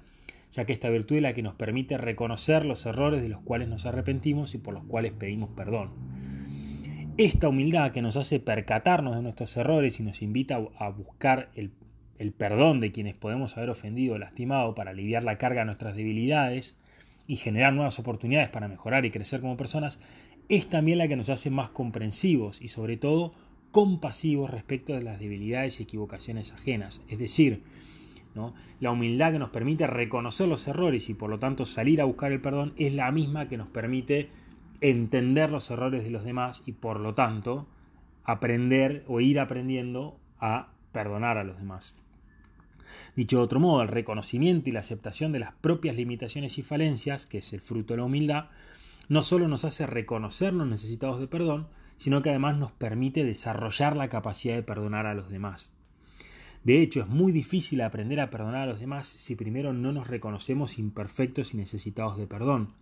ya 0.52 0.66
que 0.66 0.74
esta 0.74 0.90
virtud 0.90 1.18
es 1.18 1.22
la 1.22 1.34
que 1.34 1.42
nos 1.42 1.56
permite 1.56 1.98
reconocer 1.98 2.66
los 2.66 2.86
errores 2.86 3.22
de 3.22 3.30
los 3.30 3.42
cuales 3.42 3.70
nos 3.70 3.86
arrepentimos 3.86 4.54
y 4.54 4.58
por 4.58 4.74
los 4.74 4.84
cuales 4.84 5.14
pedimos 5.14 5.50
perdón. 5.56 5.92
Esta 7.18 7.50
humildad 7.50 7.92
que 7.92 8.02
nos 8.02 8.18
hace 8.18 8.40
percatarnos 8.40 9.16
de 9.16 9.24
nuestros 9.24 9.56
errores 9.58 10.00
y 10.00 10.04
nos 10.04 10.22
invita 10.22 10.62
a 10.78 10.90
buscar 10.90 11.50
el, 11.56 11.72
perdón 12.32 12.80
de 12.80 12.92
quienes 12.92 13.16
podemos 13.16 13.58
haber 13.58 13.70
ofendido 13.70 14.16
o 14.16 14.18
lastimado 14.18 14.76
para 14.76 14.92
aliviar 14.92 15.24
la 15.24 15.38
carga 15.38 15.62
de 15.62 15.66
nuestras 15.66 15.96
debilidades 15.96 16.78
y 17.28 17.38
generar 17.38 17.74
nuevas 17.74 17.98
oportunidades 17.98 18.50
para 18.50 18.68
mejorar 18.68 19.06
y 19.06 19.12
crecer 19.12 19.42
como 19.42 19.58
personas, 19.58 20.00
es 20.50 20.68
también 20.68 20.98
la 20.98 21.08
que 21.08 21.16
nos 21.16 21.30
hace 21.30 21.50
más 21.50 21.70
comprensivos 21.70 22.62
y 22.62 22.68
sobre 22.68 22.98
todo 22.98 23.34
compasivos 23.72 24.50
respecto 24.50 24.94
de 24.94 25.02
las 25.02 25.20
debilidades 25.20 25.80
y 25.80 25.84
equivocaciones 25.84 26.52
ajenas. 26.54 27.02
Es 27.10 27.20
decir, 27.20 27.64
¿no? 28.36 28.54
la 28.80 28.92
humildad 28.92 29.32
que 29.32 29.40
nos 29.40 29.50
permite 29.50 29.88
reconocer 29.88 30.48
los 30.48 30.68
errores 30.68 31.10
y 31.10 31.14
por 31.14 31.30
lo 31.30 31.40
tanto 31.40 31.66
salir 31.66 32.02
a 32.02 32.06
buscar 32.06 32.32
el 32.32 32.42
perdón 32.42 32.74
es 32.78 32.94
la 32.94 33.12
misma 33.12 33.48
que 33.48 33.58
nos 33.58 33.68
permite 33.68 34.30
entender 34.82 35.50
los 35.50 35.70
errores 35.72 36.04
de 36.04 36.12
los 36.12 36.24
demás 36.24 36.64
y 36.66 36.74
por 36.74 37.00
lo 37.00 37.14
tanto 37.14 37.68
aprender 38.24 39.04
o 39.08 39.20
ir 39.20 39.40
aprendiendo 39.40 40.20
a 40.40 40.70
perdonar 40.92 41.38
a 41.38 41.44
los 41.44 41.58
demás. 41.58 41.96
Dicho 43.16 43.38
de 43.38 43.44
otro 43.44 43.60
modo, 43.60 43.82
el 43.82 43.88
reconocimiento 43.88 44.70
y 44.70 44.74
la 44.74 44.82
aceptación 44.82 45.32
de 45.32 45.40
las 45.40 45.54
propias 45.54 45.96
limitaciones 45.96 46.58
y 46.58 46.64
falencias, 46.64 47.26
que 47.26 47.40
es 47.40 47.52
el 47.54 47.62
fruto 47.62 47.94
de 47.94 47.98
la 47.98 48.06
humildad, 48.06 48.46
no 49.10 49.24
solo 49.24 49.48
nos 49.48 49.66
hace 49.66 49.88
reconocernos 49.88 50.68
necesitados 50.68 51.20
de 51.20 51.28
perdón, 51.28 51.68
sino 51.98 52.22
que 52.22 52.30
además 52.30 52.58
nos 52.58 52.72
permite 52.72 53.24
desarrollar 53.24 53.98
la 53.98 54.10
capacidad 54.10 54.56
de 54.56 54.64
perdonar 54.64 55.06
a 55.06 55.14
los 55.14 55.30
demás. 55.30 55.74
De 56.64 56.82
hecho, 56.82 57.02
es 57.02 57.08
muy 57.08 57.32
difícil 57.32 57.82
aprender 57.82 58.20
a 58.20 58.30
perdonar 58.30 58.64
a 58.64 58.72
los 58.72 58.80
demás 58.80 59.08
si 59.08 59.36
primero 59.36 59.74
no 59.74 59.92
nos 59.92 60.08
reconocemos 60.08 60.80
imperfectos 60.80 61.54
y 61.54 61.58
necesitados 61.58 62.18
de 62.18 62.28
perdón. 62.28 62.74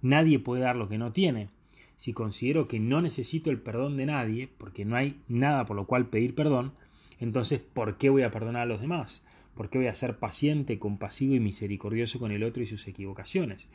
Nadie 0.00 0.38
puede 0.38 0.62
dar 0.62 0.76
lo 0.76 0.88
que 0.88 0.98
no 0.98 1.12
tiene. 1.12 1.48
Si 1.96 2.12
considero 2.12 2.68
que 2.68 2.78
no 2.78 3.02
necesito 3.02 3.50
el 3.50 3.60
perdón 3.60 3.96
de 3.96 4.06
nadie, 4.06 4.48
porque 4.56 4.84
no 4.84 4.96
hay 4.96 5.20
nada 5.28 5.66
por 5.66 5.76
lo 5.76 5.86
cual 5.86 6.06
pedir 6.06 6.34
perdón, 6.34 6.72
entonces 7.18 7.60
¿por 7.60 7.98
qué 7.98 8.08
voy 8.08 8.22
a 8.22 8.30
perdonar 8.30 8.62
a 8.62 8.66
los 8.66 8.80
demás? 8.80 9.22
¿Por 9.54 9.70
qué 9.70 9.78
voy 9.78 9.88
a 9.88 9.94
ser 9.94 10.18
paciente, 10.18 10.78
compasivo 10.78 11.34
y 11.34 11.40
misericordioso 11.40 12.20
con 12.20 12.30
el 12.30 12.44
otro 12.44 12.62
y 12.62 12.66
sus 12.66 12.86
equivocaciones? 12.86 13.66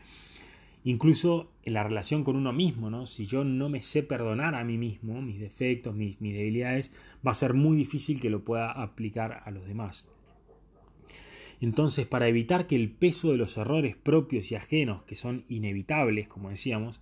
Incluso 0.85 1.49
en 1.63 1.73
la 1.73 1.83
relación 1.83 2.23
con 2.23 2.35
uno 2.35 2.51
mismo, 2.51 2.89
¿no? 2.89 3.05
Si 3.05 3.25
yo 3.25 3.43
no 3.43 3.69
me 3.69 3.81
sé 3.81 4.03
perdonar 4.03 4.53
a 4.55 4.63
mí 4.65 4.77
mismo, 4.77 5.21
mis 5.21 5.39
defectos, 5.39 5.95
mis, 5.95 6.19
debilidades, 6.19 6.91
va 7.25 7.31
a 7.31 7.35
ser 7.35 7.53
muy 7.53 7.77
difícil 7.77 8.19
que 8.19 8.29
lo 8.29 8.43
pueda 8.43 8.71
aplicar 8.71 9.43
a 9.45 9.51
los 9.51 9.65
demás. 9.65 10.07
Entonces, 11.61 12.05
para 12.05 12.27
evitar 12.27 12.67
que 12.67 12.75
el 12.75 12.91
peso 12.91 13.31
de 13.31 13.37
los 13.37 13.55
errores 13.57 13.95
propios 13.95 14.51
y 14.51 14.55
ajenos, 14.55 15.03
que 15.03 15.15
son 15.15 15.45
inevitables, 15.47 16.27
como 16.27 16.49
decíamos, 16.49 16.99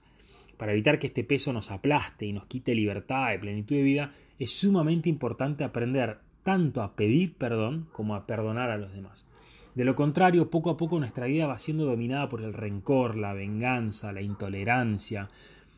para 0.57 0.73
evitar 0.73 0.99
que 0.99 1.07
este 1.07 1.23
peso 1.23 1.51
nos 1.51 1.71
aplaste 1.71 2.27
y 2.27 2.33
nos 2.33 2.45
quite 2.45 2.75
libertad 2.75 3.33
y 3.33 3.39
plenitud 3.39 3.75
de 3.75 3.81
vida, 3.81 4.13
es 4.37 4.53
sumamente 4.53 5.09
importante 5.09 5.63
aprender 5.63 6.19
tanto 6.43 6.83
a 6.83 6.95
pedir 6.95 7.33
perdón 7.33 7.87
como 7.91 8.13
a 8.13 8.27
perdonar 8.27 8.69
a 8.69 8.77
los 8.77 8.93
demás. 8.93 9.25
De 9.75 9.85
lo 9.85 9.95
contrario, 9.95 10.49
poco 10.49 10.69
a 10.69 10.77
poco 10.77 10.99
nuestra 10.99 11.27
vida 11.27 11.47
va 11.47 11.57
siendo 11.57 11.85
dominada 11.85 12.27
por 12.27 12.41
el 12.41 12.53
rencor, 12.53 13.15
la 13.15 13.33
venganza, 13.33 14.11
la 14.11 14.21
intolerancia 14.21 15.29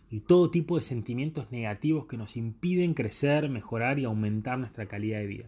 y 0.09 0.19
todo 0.19 0.49
tipo 0.49 0.75
de 0.75 0.81
sentimientos 0.81 1.51
negativos 1.51 2.07
que 2.07 2.17
nos 2.17 2.35
impiden 2.37 2.93
crecer, 2.93 3.49
mejorar 3.49 3.99
y 3.99 4.05
aumentar 4.05 4.57
nuestra 4.57 4.87
calidad 4.87 5.19
de 5.19 5.27
vida. 5.27 5.45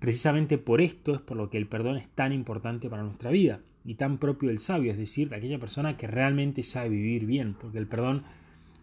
Precisamente 0.00 0.58
por 0.58 0.80
esto 0.80 1.14
es 1.14 1.20
por 1.20 1.36
lo 1.36 1.50
que 1.50 1.58
el 1.58 1.66
perdón 1.66 1.96
es 1.96 2.08
tan 2.08 2.32
importante 2.32 2.88
para 2.88 3.02
nuestra 3.02 3.30
vida 3.30 3.60
y 3.84 3.94
tan 3.94 4.18
propio 4.18 4.48
del 4.48 4.58
sabio, 4.58 4.92
es 4.92 4.98
decir, 4.98 5.28
de 5.28 5.36
aquella 5.36 5.58
persona 5.58 5.96
que 5.96 6.06
realmente 6.06 6.62
sabe 6.62 6.88
vivir 6.88 7.26
bien, 7.26 7.54
porque 7.54 7.78
el 7.78 7.86
perdón 7.86 8.24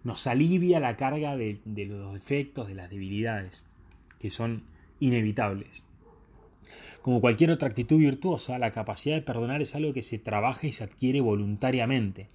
nos 0.04 0.28
alivia 0.28 0.80
la 0.80 0.96
carga 0.96 1.36
de, 1.36 1.60
los 1.66 2.14
defectos, 2.14 2.68
de 2.68 2.76
las 2.76 2.90
debilidades, 2.90 3.64
que 4.20 4.30
son 4.30 4.64
inevitables. 5.00 5.84
Como 7.02 7.22
cualquier 7.22 7.52
otra 7.52 7.68
actitud 7.68 7.98
virtuosa, 7.98 8.60
la 8.60 8.72
capacidad 8.72 9.16
de 9.16 9.22
perdonar 9.22 9.62
es 9.62 9.76
algo 9.76 9.94
que 9.94 10.02
se 10.02 10.20
trabaja 10.20 10.68
y 10.68 10.74
se 10.74 10.84
adquiere 10.84 11.22
voluntariamente, 11.22 12.28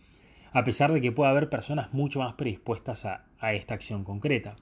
a 0.52 0.64
pesar 0.64 0.92
de 0.92 1.00
que 1.00 1.12
pueda 1.12 1.30
haber 1.30 1.48
personas 1.48 1.92
mucho 1.92 2.20
más 2.20 2.34
predispuestas 2.34 3.04
a, 3.04 3.24
esta 3.52 3.74
acción 3.74 4.04
concreta. 4.04 4.56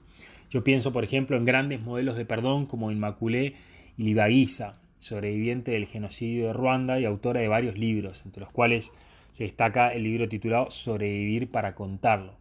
Yo 0.49 0.63
pienso, 0.63 0.91
por 0.91 1.03
ejemplo, 1.03 1.37
en 1.37 1.45
grandes 1.45 1.81
modelos 1.81 2.17
de 2.17 2.25
perdón 2.25 2.65
como 2.65 2.91
Inmaculé 2.91 3.55
Libaguiza, 3.97 4.81
sobreviviente 4.99 5.71
del 5.71 5.87
genocidio 5.87 6.47
de 6.47 6.53
Ruanda 6.53 6.99
y 6.99 7.05
autora 7.05 7.41
de 7.41 7.47
varios 7.47 7.77
libros, 7.77 8.21
entre 8.25 8.41
los 8.41 8.51
cuales 8.51 8.91
se 9.31 9.45
destaca 9.45 9.93
el 9.93 10.03
libro 10.03 10.27
titulado 10.27 10.69
Sobrevivir 10.71 11.49
para 11.49 11.73
contarlo. 11.73 12.35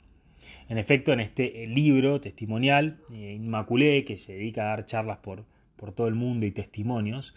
En 0.69 0.79
efecto, 0.79 1.13
en 1.13 1.21
este 1.21 1.67
libro 1.67 2.21
testimonial, 2.21 2.99
eh, 3.13 3.35
Inmaculé, 3.35 4.05
que 4.05 4.17
se 4.17 4.35
dedica 4.35 4.63
a 4.63 4.77
dar 4.77 4.87
charlas 4.87 5.19
por, 5.19 5.45
por 5.81 5.93
todo 5.93 6.07
el 6.07 6.15
mundo 6.15 6.45
y 6.45 6.51
testimonios, 6.51 7.35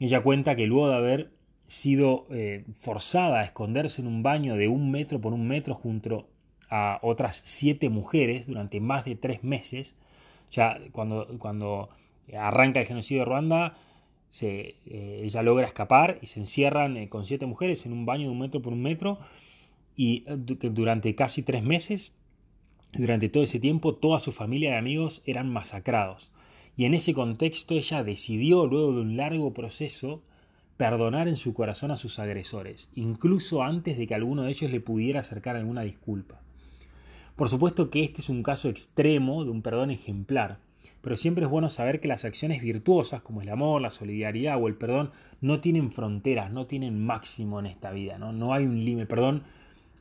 ella 0.00 0.22
cuenta 0.22 0.56
que 0.56 0.66
luego 0.66 0.88
de 0.88 0.96
haber 0.96 1.30
sido 1.68 2.26
eh, 2.30 2.64
forzada 2.80 3.40
a 3.40 3.44
esconderse 3.44 4.02
en 4.02 4.08
un 4.08 4.22
baño 4.22 4.56
de 4.56 4.68
un 4.68 4.90
metro 4.90 5.20
por 5.20 5.32
un 5.32 5.46
metro 5.46 5.74
junto 5.74 6.28
a 6.68 6.98
otras 7.02 7.40
siete 7.44 7.88
mujeres 7.88 8.48
durante 8.48 8.80
más 8.80 9.04
de 9.04 9.14
tres 9.14 9.44
meses, 9.44 9.94
ya 10.50 10.80
cuando, 10.92 11.38
cuando 11.38 11.88
arranca 12.36 12.80
el 12.80 12.86
genocidio 12.86 13.22
de 13.22 13.26
Ruanda, 13.26 13.76
eh, 14.42 14.74
ella 15.22 15.42
logra 15.42 15.66
escapar 15.66 16.18
y 16.20 16.26
se 16.26 16.40
encierran 16.40 16.96
eh, 16.96 17.08
con 17.08 17.24
siete 17.24 17.46
mujeres 17.46 17.86
en 17.86 17.92
un 17.92 18.04
baño 18.04 18.24
de 18.24 18.30
un 18.30 18.40
metro 18.40 18.60
por 18.60 18.72
un 18.72 18.82
metro 18.82 19.20
y 19.96 20.24
durante 20.26 21.14
casi 21.14 21.44
tres 21.44 21.62
meses, 21.62 22.12
durante 22.92 23.28
todo 23.28 23.44
ese 23.44 23.60
tiempo, 23.60 23.94
toda 23.94 24.18
su 24.18 24.32
familia 24.32 24.70
y 24.70 24.74
amigos 24.74 25.22
eran 25.24 25.48
masacrados. 25.48 26.32
Y 26.76 26.86
en 26.86 26.94
ese 26.94 27.14
contexto 27.14 27.74
ella 27.74 28.02
decidió, 28.02 28.66
luego 28.66 28.92
de 28.94 29.00
un 29.00 29.16
largo 29.16 29.52
proceso, 29.54 30.22
perdonar 30.76 31.28
en 31.28 31.36
su 31.36 31.54
corazón 31.54 31.90
a 31.90 31.96
sus 31.96 32.18
agresores, 32.18 32.88
incluso 32.94 33.62
antes 33.62 33.96
de 33.96 34.06
que 34.06 34.14
alguno 34.14 34.42
de 34.42 34.50
ellos 34.50 34.70
le 34.70 34.80
pudiera 34.80 35.20
acercar 35.20 35.56
alguna 35.56 35.82
disculpa. 35.82 36.40
Por 37.36 37.48
supuesto 37.48 37.90
que 37.90 38.02
este 38.04 38.20
es 38.20 38.28
un 38.28 38.42
caso 38.42 38.68
extremo 38.68 39.44
de 39.44 39.50
un 39.50 39.62
perdón 39.62 39.90
ejemplar, 39.90 40.58
pero 41.00 41.16
siempre 41.16 41.44
es 41.44 41.50
bueno 41.50 41.68
saber 41.68 42.00
que 42.00 42.08
las 42.08 42.24
acciones 42.24 42.60
virtuosas 42.60 43.22
como 43.22 43.40
el 43.40 43.48
amor, 43.48 43.80
la 43.80 43.90
solidaridad 43.90 44.60
o 44.60 44.68
el 44.68 44.74
perdón 44.74 45.10
no 45.40 45.60
tienen 45.60 45.92
fronteras, 45.92 46.50
no 46.50 46.64
tienen 46.64 47.04
máximo 47.04 47.60
en 47.60 47.66
esta 47.66 47.92
vida, 47.92 48.18
no, 48.18 48.32
no 48.32 48.52
hay 48.52 48.64
un 48.64 48.84
límite, 48.84 49.06
perdón 49.06 49.42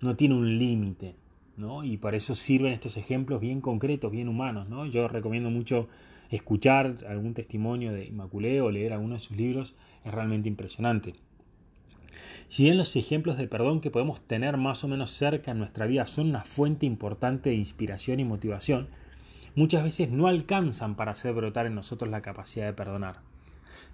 no 0.01 0.15
tiene 0.15 0.35
un 0.35 0.57
límite, 0.57 1.15
¿no? 1.55 1.83
Y 1.83 1.97
por 1.97 2.13
eso 2.13 2.35
sirven 2.35 2.73
estos 2.73 2.97
ejemplos 2.97 3.39
bien 3.39 3.61
concretos, 3.61 4.11
bien 4.11 4.27
humanos, 4.27 4.67
¿no? 4.67 4.85
Yo 4.85 5.07
recomiendo 5.07 5.49
mucho 5.49 5.87
escuchar 6.35 6.95
algún 7.07 7.33
testimonio 7.33 7.93
de 7.93 8.05
Inmaculé 8.05 8.61
o 8.61 8.71
leer 8.71 8.93
alguno 8.93 9.15
de 9.15 9.19
sus 9.19 9.37
libros, 9.37 9.75
es 10.03 10.11
realmente 10.11 10.49
impresionante. 10.49 11.13
Si 12.49 12.63
bien 12.63 12.77
los 12.77 12.95
ejemplos 12.95 13.37
de 13.37 13.47
perdón 13.47 13.81
que 13.81 13.91
podemos 13.91 14.21
tener 14.21 14.57
más 14.57 14.83
o 14.83 14.87
menos 14.87 15.11
cerca 15.11 15.51
en 15.51 15.59
nuestra 15.59 15.85
vida 15.85 16.05
son 16.05 16.29
una 16.29 16.43
fuente 16.43 16.85
importante 16.85 17.49
de 17.49 17.55
inspiración 17.55 18.19
y 18.19 18.25
motivación, 18.25 18.89
muchas 19.55 19.83
veces 19.83 20.09
no 20.09 20.27
alcanzan 20.27 20.95
para 20.95 21.11
hacer 21.11 21.33
brotar 21.33 21.67
en 21.67 21.75
nosotros 21.75 22.09
la 22.09 22.21
capacidad 22.21 22.65
de 22.65 22.73
perdonar. 22.73 23.17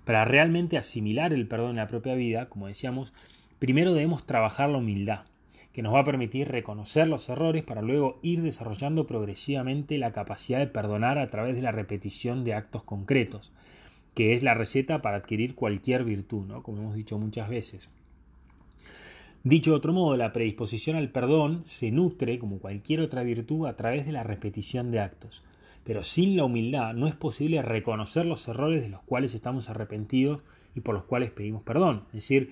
Para 0.06 0.26
realmente 0.26 0.78
asimilar 0.78 1.34
el 1.34 1.48
perdón 1.48 1.72
en 1.72 1.76
la 1.78 1.88
propia 1.88 2.16
vida, 2.16 2.48
como 2.48 2.68
decíamos, 2.68 3.14
primero 3.60 3.94
debemos 3.94 4.26
trabajar 4.26 4.70
la 4.70 4.78
humildad, 4.78 5.26
que 5.74 5.82
nos 5.82 5.94
va 5.94 6.00
a 6.00 6.06
permitir 6.06 6.48
reconocer 6.48 7.08
los 7.08 7.30
errores 7.30 7.64
para 7.64 7.82
luego 7.82 8.20
ir 8.22 8.42
desarrollando 8.42 9.08
progresivamente 9.08 9.98
la 9.98 10.12
capacidad 10.12 10.60
de 10.60 10.68
perdonar 10.68 11.20
a 11.20 11.28
través 11.28 11.56
de 11.56 11.62
la 11.62 11.72
repetición 11.72 12.44
de 12.44 12.54
actos 12.54 12.84
concretos, 12.84 13.52
que 14.14 14.34
es 14.34 14.44
la 14.44 14.54
receta 14.54 15.02
para 15.02 15.18
adquirir 15.18 15.56
cualquier 15.56 16.04
virtud, 16.04 16.46
¿no? 16.46 16.64
como 16.64 16.80
hemos 16.80 16.96
dicho 16.96 17.18
muchas 17.18 17.50
veces. 17.50 17.92
Dicho 19.44 19.72
de 19.72 19.78
otro 19.78 19.94
modo, 19.94 20.18
la 20.18 20.34
predisposición 20.34 20.98
al 20.98 21.12
perdón 21.12 21.62
se 21.64 21.92
nutre, 21.92 22.40
como 22.40 22.60
cualquier 22.60 23.00
otra 23.00 23.24
virtud, 23.24 23.68
a 23.68 23.78
través 23.78 24.06
de 24.06 24.12
la 24.12 24.24
repetición 24.24 24.92
de 24.92 25.00
actos. 25.00 25.44
Pero 25.86 26.04
sin 26.04 26.36
la 26.36 26.44
humildad 26.44 26.94
no 26.94 27.08
es 27.08 27.16
posible 27.16 27.62
reconocer 27.62 28.26
los 28.26 28.46
errores 28.50 28.82
de 28.82 28.90
los 28.90 29.02
cuales 29.04 29.34
estamos 29.34 29.70
arrepentidos 29.70 30.42
y 30.76 30.82
por 30.82 30.94
los 30.94 31.06
cuales 31.06 31.32
pedimos 31.32 31.64
perdón. 31.64 32.04
Es 32.08 32.16
decir, 32.16 32.52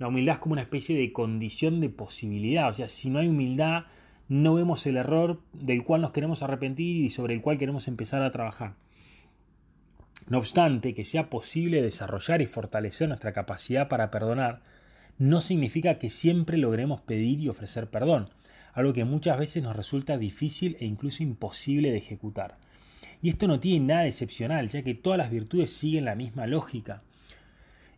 la 0.00 0.08
humildad 0.08 0.36
es 0.36 0.40
como 0.40 0.54
una 0.54 0.62
especie 0.62 0.98
de 0.98 1.12
condición 1.12 1.78
de 1.78 1.90
posibilidad. 1.90 2.70
O 2.70 2.72
sea, 2.72 2.88
si 2.88 3.10
no 3.10 3.18
hay 3.18 3.28
humildad, 3.28 3.84
no 4.28 4.54
vemos 4.54 4.86
el 4.86 4.96
error 4.96 5.42
del 5.52 5.84
cual 5.84 6.00
nos 6.00 6.12
queremos 6.12 6.42
arrepentir 6.42 7.04
y 7.04 7.10
sobre 7.10 7.34
el 7.34 7.42
cual 7.42 7.58
queremos 7.58 7.86
empezar 7.86 8.22
a 8.22 8.32
trabajar. 8.32 8.76
No 10.26 10.38
obstante, 10.38 10.94
que 10.94 11.04
sea 11.04 11.28
posible 11.28 11.82
desarrollar 11.82 12.40
y 12.40 12.46
fortalecer 12.46 13.08
nuestra 13.08 13.34
capacidad 13.34 13.88
para 13.88 14.10
perdonar, 14.10 14.62
no 15.18 15.42
significa 15.42 15.98
que 15.98 16.08
siempre 16.08 16.56
logremos 16.56 17.02
pedir 17.02 17.38
y 17.38 17.50
ofrecer 17.50 17.90
perdón, 17.90 18.30
algo 18.72 18.94
que 18.94 19.04
muchas 19.04 19.38
veces 19.38 19.62
nos 19.62 19.76
resulta 19.76 20.16
difícil 20.16 20.78
e 20.80 20.86
incluso 20.86 21.22
imposible 21.22 21.90
de 21.90 21.98
ejecutar. 21.98 22.56
Y 23.20 23.28
esto 23.28 23.46
no 23.48 23.60
tiene 23.60 23.84
nada 23.84 24.06
excepcional, 24.06 24.70
ya 24.70 24.80
que 24.80 24.94
todas 24.94 25.18
las 25.18 25.30
virtudes 25.30 25.70
siguen 25.70 26.06
la 26.06 26.14
misma 26.14 26.46
lógica. 26.46 27.02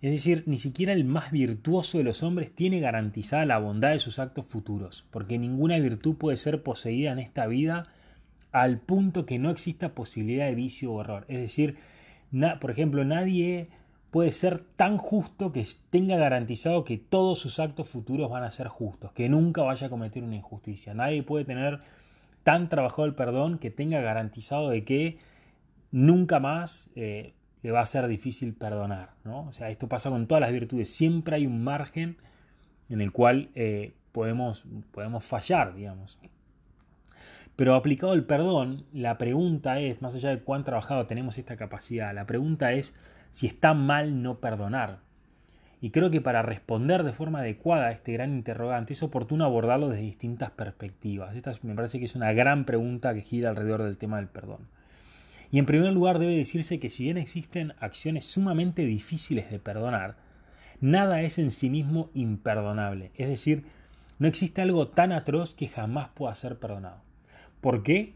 Es 0.02 0.10
decir, 0.10 0.42
ni 0.46 0.56
siquiera 0.56 0.92
el 0.92 1.04
más 1.04 1.30
virtuoso 1.30 1.98
de 1.98 2.04
los 2.04 2.24
hombres 2.24 2.52
tiene 2.52 2.80
garantizada 2.80 3.46
la 3.46 3.58
bondad 3.58 3.92
de 3.92 4.00
sus 4.00 4.18
actos 4.18 4.44
futuros, 4.44 5.06
porque 5.12 5.38
ninguna 5.38 5.78
virtud 5.78 6.16
puede 6.16 6.36
ser 6.36 6.64
poseída 6.64 7.12
en 7.12 7.20
esta 7.20 7.46
vida 7.46 7.86
al 8.50 8.80
punto 8.80 9.26
que 9.26 9.38
no 9.38 9.48
exista 9.48 9.94
posibilidad 9.94 10.46
de 10.46 10.56
vicio 10.56 10.92
o 10.92 11.00
error. 11.00 11.24
Es 11.28 11.38
decir, 11.38 11.76
por 12.60 12.72
ejemplo, 12.72 13.04
nadie 13.04 13.68
puede 14.10 14.32
ser 14.32 14.60
tan 14.60 14.98
justo 14.98 15.52
que 15.52 15.64
tenga 15.90 16.16
garantizado 16.16 16.84
que 16.84 16.98
todos 16.98 17.38
sus 17.38 17.60
actos 17.60 17.88
futuros 17.88 18.28
van 18.28 18.42
a 18.42 18.50
ser 18.50 18.66
justos, 18.66 19.12
que 19.12 19.28
nunca 19.28 19.62
vaya 19.62 19.86
a 19.86 19.90
cometer 19.90 20.24
una 20.24 20.34
injusticia. 20.34 20.94
Nadie 20.94 21.22
puede 21.22 21.44
tener 21.44 21.80
tan 22.42 22.68
trabajado 22.68 23.04
el 23.04 23.14
perdón 23.14 23.58
que 23.58 23.70
tenga 23.70 24.00
garantizado 24.00 24.68
de 24.68 24.84
que 24.84 25.18
nunca 25.92 26.40
más 26.40 26.90
eh, 26.96 27.34
le 27.62 27.70
va 27.70 27.80
a 27.80 27.86
ser 27.86 28.06
difícil 28.08 28.54
perdonar. 28.54 29.10
¿no? 29.24 29.46
O 29.46 29.52
sea, 29.52 29.70
esto 29.70 29.88
pasa 29.88 30.10
con 30.10 30.26
todas 30.26 30.40
las 30.40 30.52
virtudes. 30.52 30.90
Siempre 30.90 31.36
hay 31.36 31.46
un 31.46 31.62
margen 31.62 32.16
en 32.88 33.00
el 33.00 33.12
cual 33.12 33.50
eh, 33.54 33.92
podemos, 34.12 34.64
podemos 34.90 35.24
fallar, 35.24 35.74
digamos. 35.74 36.18
Pero 37.56 37.74
aplicado 37.74 38.14
el 38.14 38.24
perdón, 38.24 38.84
la 38.92 39.18
pregunta 39.18 39.78
es, 39.78 40.02
más 40.02 40.14
allá 40.14 40.30
de 40.30 40.40
cuán 40.40 40.64
trabajado 40.64 41.06
tenemos 41.06 41.38
esta 41.38 41.56
capacidad, 41.56 42.14
la 42.14 42.26
pregunta 42.26 42.72
es 42.72 42.94
si 43.30 43.46
está 43.46 43.74
mal 43.74 44.22
no 44.22 44.38
perdonar. 44.40 45.00
Y 45.80 45.90
creo 45.90 46.10
que 46.10 46.20
para 46.20 46.42
responder 46.42 47.02
de 47.02 47.12
forma 47.12 47.40
adecuada 47.40 47.88
a 47.88 47.92
este 47.92 48.12
gran 48.12 48.32
interrogante 48.32 48.92
es 48.92 49.02
oportuno 49.02 49.44
abordarlo 49.44 49.88
desde 49.88 50.04
distintas 50.04 50.50
perspectivas. 50.50 51.34
Esta 51.34 51.52
me 51.62 51.74
parece 51.74 51.98
que 51.98 52.04
es 52.04 52.14
una 52.14 52.32
gran 52.32 52.64
pregunta 52.64 53.12
que 53.14 53.20
gira 53.20 53.50
alrededor 53.50 53.82
del 53.82 53.98
tema 53.98 54.18
del 54.18 54.28
perdón. 54.28 54.68
Y 55.52 55.58
en 55.58 55.66
primer 55.66 55.92
lugar 55.92 56.18
debe 56.18 56.34
decirse 56.34 56.80
que 56.80 56.88
si 56.88 57.04
bien 57.04 57.18
existen 57.18 57.74
acciones 57.78 58.24
sumamente 58.24 58.86
difíciles 58.86 59.50
de 59.50 59.58
perdonar, 59.58 60.16
nada 60.80 61.20
es 61.20 61.38
en 61.38 61.50
sí 61.50 61.68
mismo 61.68 62.10
imperdonable. 62.14 63.12
Es 63.16 63.28
decir, 63.28 63.66
no 64.18 64.26
existe 64.26 64.62
algo 64.62 64.88
tan 64.88 65.12
atroz 65.12 65.54
que 65.54 65.68
jamás 65.68 66.08
pueda 66.08 66.34
ser 66.34 66.58
perdonado. 66.58 67.02
¿Por 67.60 67.82
qué? 67.82 68.14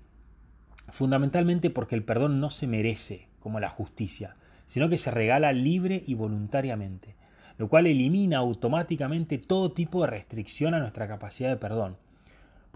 Fundamentalmente 0.89 1.69
porque 1.69 1.95
el 1.95 2.05
perdón 2.05 2.41
no 2.41 2.49
se 2.49 2.67
merece, 2.67 3.29
como 3.39 3.61
la 3.61 3.69
justicia, 3.69 4.37
sino 4.65 4.89
que 4.89 4.97
se 4.97 5.11
regala 5.11 5.53
libre 5.53 6.03
y 6.07 6.15
voluntariamente, 6.15 7.17
lo 7.59 7.69
cual 7.69 7.87
elimina 7.87 8.39
automáticamente 8.39 9.37
todo 9.37 9.73
tipo 9.73 10.01
de 10.01 10.11
restricción 10.11 10.73
a 10.73 10.81
nuestra 10.81 11.07
capacidad 11.07 11.51
de 11.51 11.59
perdón. 11.59 11.99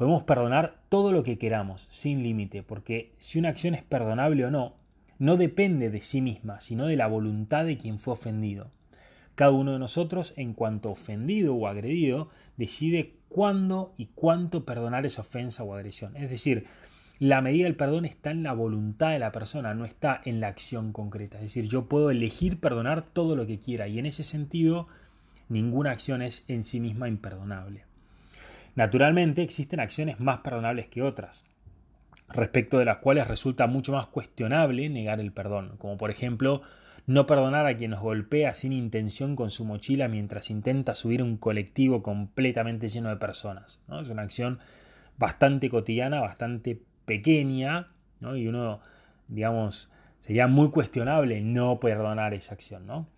Podemos 0.01 0.23
perdonar 0.23 0.77
todo 0.89 1.13
lo 1.13 1.23
que 1.23 1.37
queramos, 1.37 1.87
sin 1.91 2.23
límite, 2.23 2.63
porque 2.63 3.13
si 3.19 3.39
una 3.39 3.51
acción 3.51 3.75
es 3.75 3.83
perdonable 3.83 4.47
o 4.47 4.51
no, 4.51 4.73
no 5.19 5.37
depende 5.37 5.91
de 5.91 6.01
sí 6.01 6.23
misma, 6.23 6.59
sino 6.61 6.87
de 6.87 6.97
la 6.97 7.07
voluntad 7.07 7.67
de 7.67 7.77
quien 7.77 7.99
fue 7.99 8.15
ofendido. 8.15 8.71
Cada 9.35 9.51
uno 9.51 9.73
de 9.73 9.79
nosotros, 9.79 10.33
en 10.39 10.55
cuanto 10.55 10.91
ofendido 10.91 11.55
o 11.55 11.67
agredido, 11.67 12.31
decide 12.57 13.17
cuándo 13.29 13.93
y 13.99 14.07
cuánto 14.07 14.65
perdonar 14.65 15.05
esa 15.05 15.21
ofensa 15.21 15.65
o 15.65 15.75
agresión. 15.75 16.17
Es 16.17 16.31
decir, 16.31 16.65
la 17.19 17.43
medida 17.43 17.65
del 17.65 17.77
perdón 17.77 18.07
está 18.07 18.31
en 18.31 18.43
la 18.43 18.55
voluntad 18.55 19.11
de 19.11 19.19
la 19.19 19.33
persona, 19.33 19.75
no 19.75 19.85
está 19.85 20.23
en 20.25 20.41
la 20.41 20.49
acción 20.49 20.95
concreta. 20.95 21.37
Es 21.37 21.43
decir, 21.43 21.69
yo 21.69 21.91
puedo 21.91 22.11
elegir 22.11 22.59
perdonar 22.59 23.05
todo 23.05 23.37
lo 23.37 23.47
que 23.47 23.61
quiera 23.61 23.87
y 23.87 23.99
en 23.99 24.07
ese 24.07 24.23
sentido 24.23 24.89
ninguna 25.51 25.91
acción 25.91 26.23
es 26.23 26.47
en 26.49 26.65
sí 26.65 26.81
misma 26.81 27.07
imperdonable. 27.07 27.90
Naturalmente 28.75 29.43
existen 29.43 29.81
acciones 29.81 30.21
más 30.21 30.39
perdonables 30.39 30.87
que 30.89 31.03
otras, 31.03 31.45
respecto 32.29 32.79
de 32.79 32.85
las 32.85 32.99
cuales 32.99 33.27
resulta 33.27 33.67
mucho 33.67 33.93
más 33.93 34.07
cuestionable 34.07 34.89
negar 34.89 35.21
el 35.21 35.33
perdón, 35.33 35.77
como 35.79 35.97
por 35.97 36.11
ejemplo 36.11 36.63
no 37.07 37.27
perdonar 37.27 37.67
a 37.67 37.77
quien 37.77 37.91
nos 37.91 38.01
golpea 38.01 38.55
sin 38.55 38.73
intención 38.73 39.35
con 39.35 39.51
su 39.51 39.65
mochila 39.65 40.07
mientras 40.09 40.51
intenta 40.51 40.95
subir 40.95 41.23
un 41.23 41.37
colectivo 41.37 42.03
completamente 42.03 42.89
lleno 42.89 43.09
de 43.09 43.17
personas. 43.17 43.81
¿no? 43.89 44.01
Es 44.01 44.11
una 44.11 44.23
acción 44.23 44.61
bastante 45.19 45.69
cotidiana, 45.69 46.21
bastante 46.21 46.81
pequeña, 47.07 47.89
¿no? 48.21 48.37
y 48.37 48.47
uno, 48.47 48.81
digamos, 49.29 49.91
sería 50.21 50.47
muy 50.47 50.71
cuestionable 50.71 51.41
no 51.41 51.81
perdonar 51.81 52.33
esa 52.35 52.55
acción. 52.55 52.87
¿no? 52.87 53.09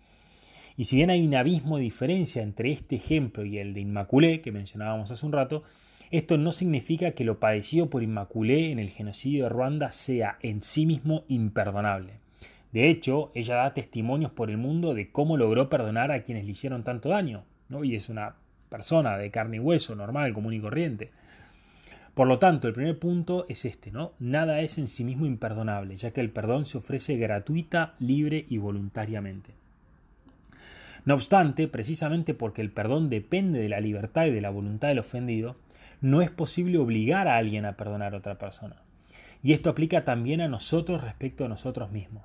Y 0.75 0.85
si 0.85 0.95
bien 0.95 1.09
hay 1.09 1.25
un 1.25 1.35
abismo 1.35 1.77
de 1.77 1.83
diferencia 1.83 2.41
entre 2.41 2.71
este 2.71 2.95
ejemplo 2.95 3.45
y 3.45 3.59
el 3.59 3.73
de 3.73 3.81
Inmaculé, 3.81 4.41
que 4.41 4.51
mencionábamos 4.51 5.11
hace 5.11 5.25
un 5.25 5.31
rato, 5.31 5.63
esto 6.09 6.37
no 6.37 6.51
significa 6.51 7.11
que 7.11 7.23
lo 7.23 7.39
padecido 7.39 7.89
por 7.89 8.03
Inmaculé 8.03 8.71
en 8.71 8.79
el 8.79 8.89
genocidio 8.89 9.43
de 9.43 9.49
Ruanda 9.49 9.91
sea 9.91 10.37
en 10.41 10.61
sí 10.61 10.85
mismo 10.85 11.23
imperdonable. 11.27 12.13
De 12.71 12.89
hecho, 12.89 13.31
ella 13.35 13.55
da 13.55 13.73
testimonios 13.73 14.31
por 14.31 14.49
el 14.49 14.57
mundo 14.57 14.95
de 14.95 15.11
cómo 15.11 15.37
logró 15.37 15.69
perdonar 15.69 16.11
a 16.11 16.23
quienes 16.23 16.45
le 16.45 16.51
hicieron 16.51 16.83
tanto 16.83 17.09
daño, 17.09 17.43
¿no? 17.69 17.83
y 17.83 17.95
es 17.95 18.09
una 18.09 18.35
persona 18.69 19.17
de 19.17 19.29
carne 19.29 19.57
y 19.57 19.59
hueso, 19.59 19.95
normal, 19.95 20.33
común 20.33 20.53
y 20.53 20.59
corriente. 20.59 21.11
Por 22.15 22.27
lo 22.27 22.39
tanto, 22.39 22.67
el 22.67 22.73
primer 22.73 22.97
punto 22.97 23.45
es 23.49 23.65
este, 23.65 23.91
¿no? 23.91 24.13
Nada 24.19 24.61
es 24.61 24.77
en 24.77 24.87
sí 24.87 25.03
mismo 25.03 25.25
imperdonable, 25.25 25.95
ya 25.95 26.11
que 26.11 26.21
el 26.21 26.29
perdón 26.31 26.65
se 26.65 26.77
ofrece 26.77 27.17
gratuita, 27.17 27.95
libre 27.99 28.45
y 28.49 28.57
voluntariamente. 28.57 29.51
No 31.05 31.15
obstante, 31.15 31.67
precisamente 31.67 32.33
porque 32.33 32.61
el 32.61 32.71
perdón 32.71 33.09
depende 33.09 33.59
de 33.59 33.69
la 33.69 33.81
libertad 33.81 34.25
y 34.25 34.31
de 34.31 34.41
la 34.41 34.49
voluntad 34.49 34.87
del 34.87 34.99
ofendido, 34.99 35.57
no 36.01 36.21
es 36.21 36.31
posible 36.31 36.77
obligar 36.77 37.27
a 37.27 37.37
alguien 37.37 37.65
a 37.65 37.77
perdonar 37.77 38.13
a 38.13 38.17
otra 38.17 38.37
persona. 38.37 38.77
Y 39.41 39.53
esto 39.53 39.69
aplica 39.69 40.05
también 40.05 40.41
a 40.41 40.47
nosotros 40.47 41.01
respecto 41.01 41.45
a 41.45 41.49
nosotros 41.49 41.91
mismos. 41.91 42.23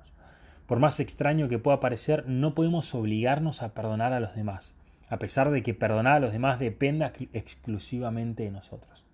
Por 0.65 0.79
más 0.79 0.99
extraño 0.99 1.49
que 1.49 1.59
pueda 1.59 1.79
parecer, 1.79 2.25
no 2.27 2.53
podemos 2.53 2.93
obligarnos 2.93 3.61
a 3.61 3.73
perdonar 3.73 4.13
a 4.13 4.19
los 4.19 4.35
demás, 4.35 4.75
a 5.09 5.17
pesar 5.17 5.49
de 5.49 5.63
que 5.63 5.73
perdonar 5.73 6.13
a 6.13 6.19
los 6.19 6.31
demás 6.31 6.59
dependa 6.59 7.11
exclusivamente 7.33 8.43
de 8.43 8.51
nosotros. 8.51 9.05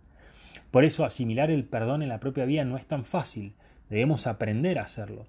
Por 0.70 0.84
eso 0.84 1.06
asimilar 1.06 1.50
el 1.50 1.64
perdón 1.64 2.04
en 2.04 2.10
la 2.10 2.20
propia 2.20 2.46
vida 2.46 2.66
no 2.66 2.78
es 2.78 2.86
tan 2.86 3.06
fácil, 3.06 3.54
debemos 3.90 4.28
aprender 4.28 4.78
a 4.78 4.84
hacerlo. 4.84 5.26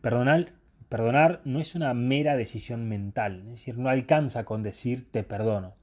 Perdonar, 0.00 0.52
perdonar 0.90 1.40
no 1.44 1.60
es 1.60 1.76
una 1.76 1.94
mera 1.94 2.36
decisión 2.36 2.88
mental, 2.88 3.42
es 3.44 3.50
decir, 3.50 3.78
no 3.78 3.88
alcanza 3.88 4.44
con 4.44 4.62
decir 4.62 5.08
te 5.08 5.22
perdono, 5.22 5.74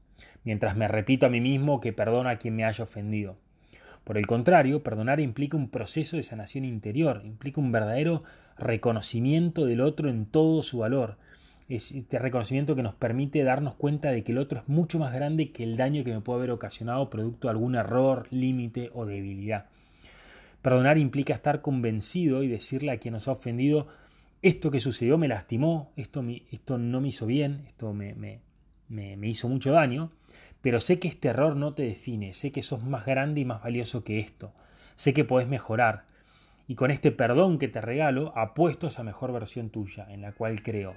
mientras 0.44 0.76
me 0.76 0.88
repito 0.88 1.26
a 1.26 1.30
mí 1.30 1.42
mismo 1.42 1.80
que 1.80 1.94
perdono 1.94 2.30
a 2.30 2.36
quien 2.36 2.56
me 2.56 2.66
haya 2.66 2.84
ofendido. 2.84 3.38
Por 4.04 4.18
el 4.18 4.28
contrario, 4.28 4.84
perdonar 4.84 5.20
implica 5.20 5.58
un 5.58 5.70
proceso 5.70 6.18
de 6.18 6.24
sanación 6.24 6.66
interior, 6.66 7.22
implica 7.26 7.62
un 7.62 7.72
verdadero 7.72 8.24
reconocimiento 8.58 9.66
del 9.66 9.82
otro 9.82 10.10
en 10.10 10.26
todo 10.26 10.62
su 10.62 10.80
valor. 10.80 11.18
Es 11.70 11.94
este 11.94 12.20
reconocimiento 12.20 12.76
que 12.76 12.84
nos 12.84 12.96
permite 12.96 13.44
darnos 13.44 13.76
cuenta 13.76 14.12
de 14.12 14.24
que 14.24 14.34
el 14.34 14.38
otro 14.38 14.60
es 14.60 14.68
mucho 14.68 15.00
más 15.00 15.14
grande 15.14 15.52
que 15.52 15.64
el 15.64 15.78
daño 15.78 16.04
que 16.04 16.14
me 16.14 16.22
puede 16.22 16.40
haber 16.40 16.52
ocasionado 16.52 17.10
producto 17.10 17.48
de 17.48 17.52
algún 17.52 17.76
error, 17.76 18.28
límite 18.30 18.92
o 18.94 19.06
debilidad. 19.06 19.66
Perdonar 20.62 20.98
implica 20.98 21.34
estar 21.34 21.62
convencido 21.62 22.44
y 22.44 22.48
decirle 22.48 22.92
a 22.92 22.98
quien 22.98 23.14
nos 23.14 23.28
ha 23.28 23.34
ofendido, 23.34 23.88
esto 24.42 24.72
que 24.72 24.80
sucedió 24.80 25.18
me 25.18 25.28
lastimó, 25.28 25.92
esto, 25.96 26.24
esto 26.52 26.78
no 26.78 27.02
me 27.02 27.10
hizo 27.10 27.26
bien, 27.26 27.64
esto 27.68 27.94
me, 27.94 28.14
me, 28.14 28.42
me 28.88 29.28
hizo 29.28 29.50
mucho 29.50 29.72
daño, 29.72 30.12
pero 30.62 30.80
sé 30.80 31.00
que 31.00 31.08
este 31.08 31.30
error 31.30 31.56
no 31.56 31.74
te 31.74 31.84
define, 31.84 32.34
sé 32.34 32.52
que 32.52 32.62
sos 32.62 32.84
más 32.84 33.06
grande 33.06 33.42
y 33.42 33.46
más 33.46 33.64
valioso 33.64 34.04
que 34.04 34.20
esto, 34.20 34.54
sé 34.96 35.14
que 35.14 35.24
podés 35.24 35.48
mejorar, 35.48 36.06
y 36.68 36.76
con 36.76 36.92
este 36.92 37.12
perdón 37.12 37.58
que 37.58 37.70
te 37.70 37.82
regalo 37.82 38.38
apuesto 38.38 38.88
a 38.88 38.90
esa 38.90 39.04
mejor 39.04 39.32
versión 39.32 39.70
tuya, 39.70 40.06
en 40.10 40.22
la 40.22 40.34
cual 40.34 40.62
creo. 40.62 40.96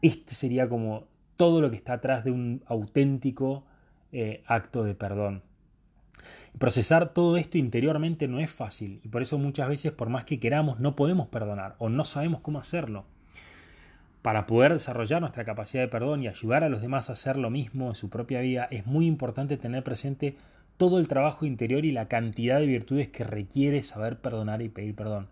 este 0.00 0.34
sería 0.34 0.68
como 0.68 1.06
todo 1.36 1.60
lo 1.60 1.70
que 1.70 1.76
está 1.76 1.94
atrás 1.94 2.24
de 2.24 2.30
un 2.30 2.62
auténtico 2.66 3.64
eh, 4.12 4.42
acto 4.46 4.82
de 4.84 4.94
perdón. 4.94 5.42
Procesar 6.58 7.14
todo 7.14 7.36
esto 7.36 7.58
interiormente 7.58 8.28
no 8.28 8.38
es 8.40 8.50
fácil 8.50 9.00
y 9.02 9.08
por 9.08 9.22
eso 9.22 9.38
muchas 9.38 9.68
veces 9.68 9.92
por 9.92 10.08
más 10.08 10.24
que 10.24 10.38
queramos 10.38 10.80
no 10.80 10.94
podemos 10.96 11.28
perdonar 11.28 11.74
o 11.78 11.88
no 11.88 12.04
sabemos 12.04 12.40
cómo 12.40 12.58
hacerlo. 12.58 13.04
Para 14.22 14.46
poder 14.46 14.72
desarrollar 14.72 15.20
nuestra 15.20 15.44
capacidad 15.44 15.82
de 15.82 15.88
perdón 15.88 16.22
y 16.22 16.28
ayudar 16.28 16.62
a 16.62 16.68
los 16.68 16.80
demás 16.80 17.10
a 17.10 17.14
hacer 17.14 17.36
lo 17.36 17.50
mismo 17.50 17.88
en 17.88 17.94
su 17.94 18.08
propia 18.10 18.40
vida 18.40 18.68
es 18.70 18.86
muy 18.86 19.06
importante 19.06 19.56
tener 19.56 19.82
presente 19.82 20.36
todo 20.76 20.98
el 20.98 21.08
trabajo 21.08 21.46
interior 21.46 21.84
y 21.84 21.92
la 21.92 22.08
cantidad 22.08 22.58
de 22.58 22.66
virtudes 22.66 23.08
que 23.08 23.24
requiere 23.24 23.82
saber 23.82 24.18
perdonar 24.18 24.62
y 24.62 24.68
pedir 24.68 24.94
perdón. 24.94 25.28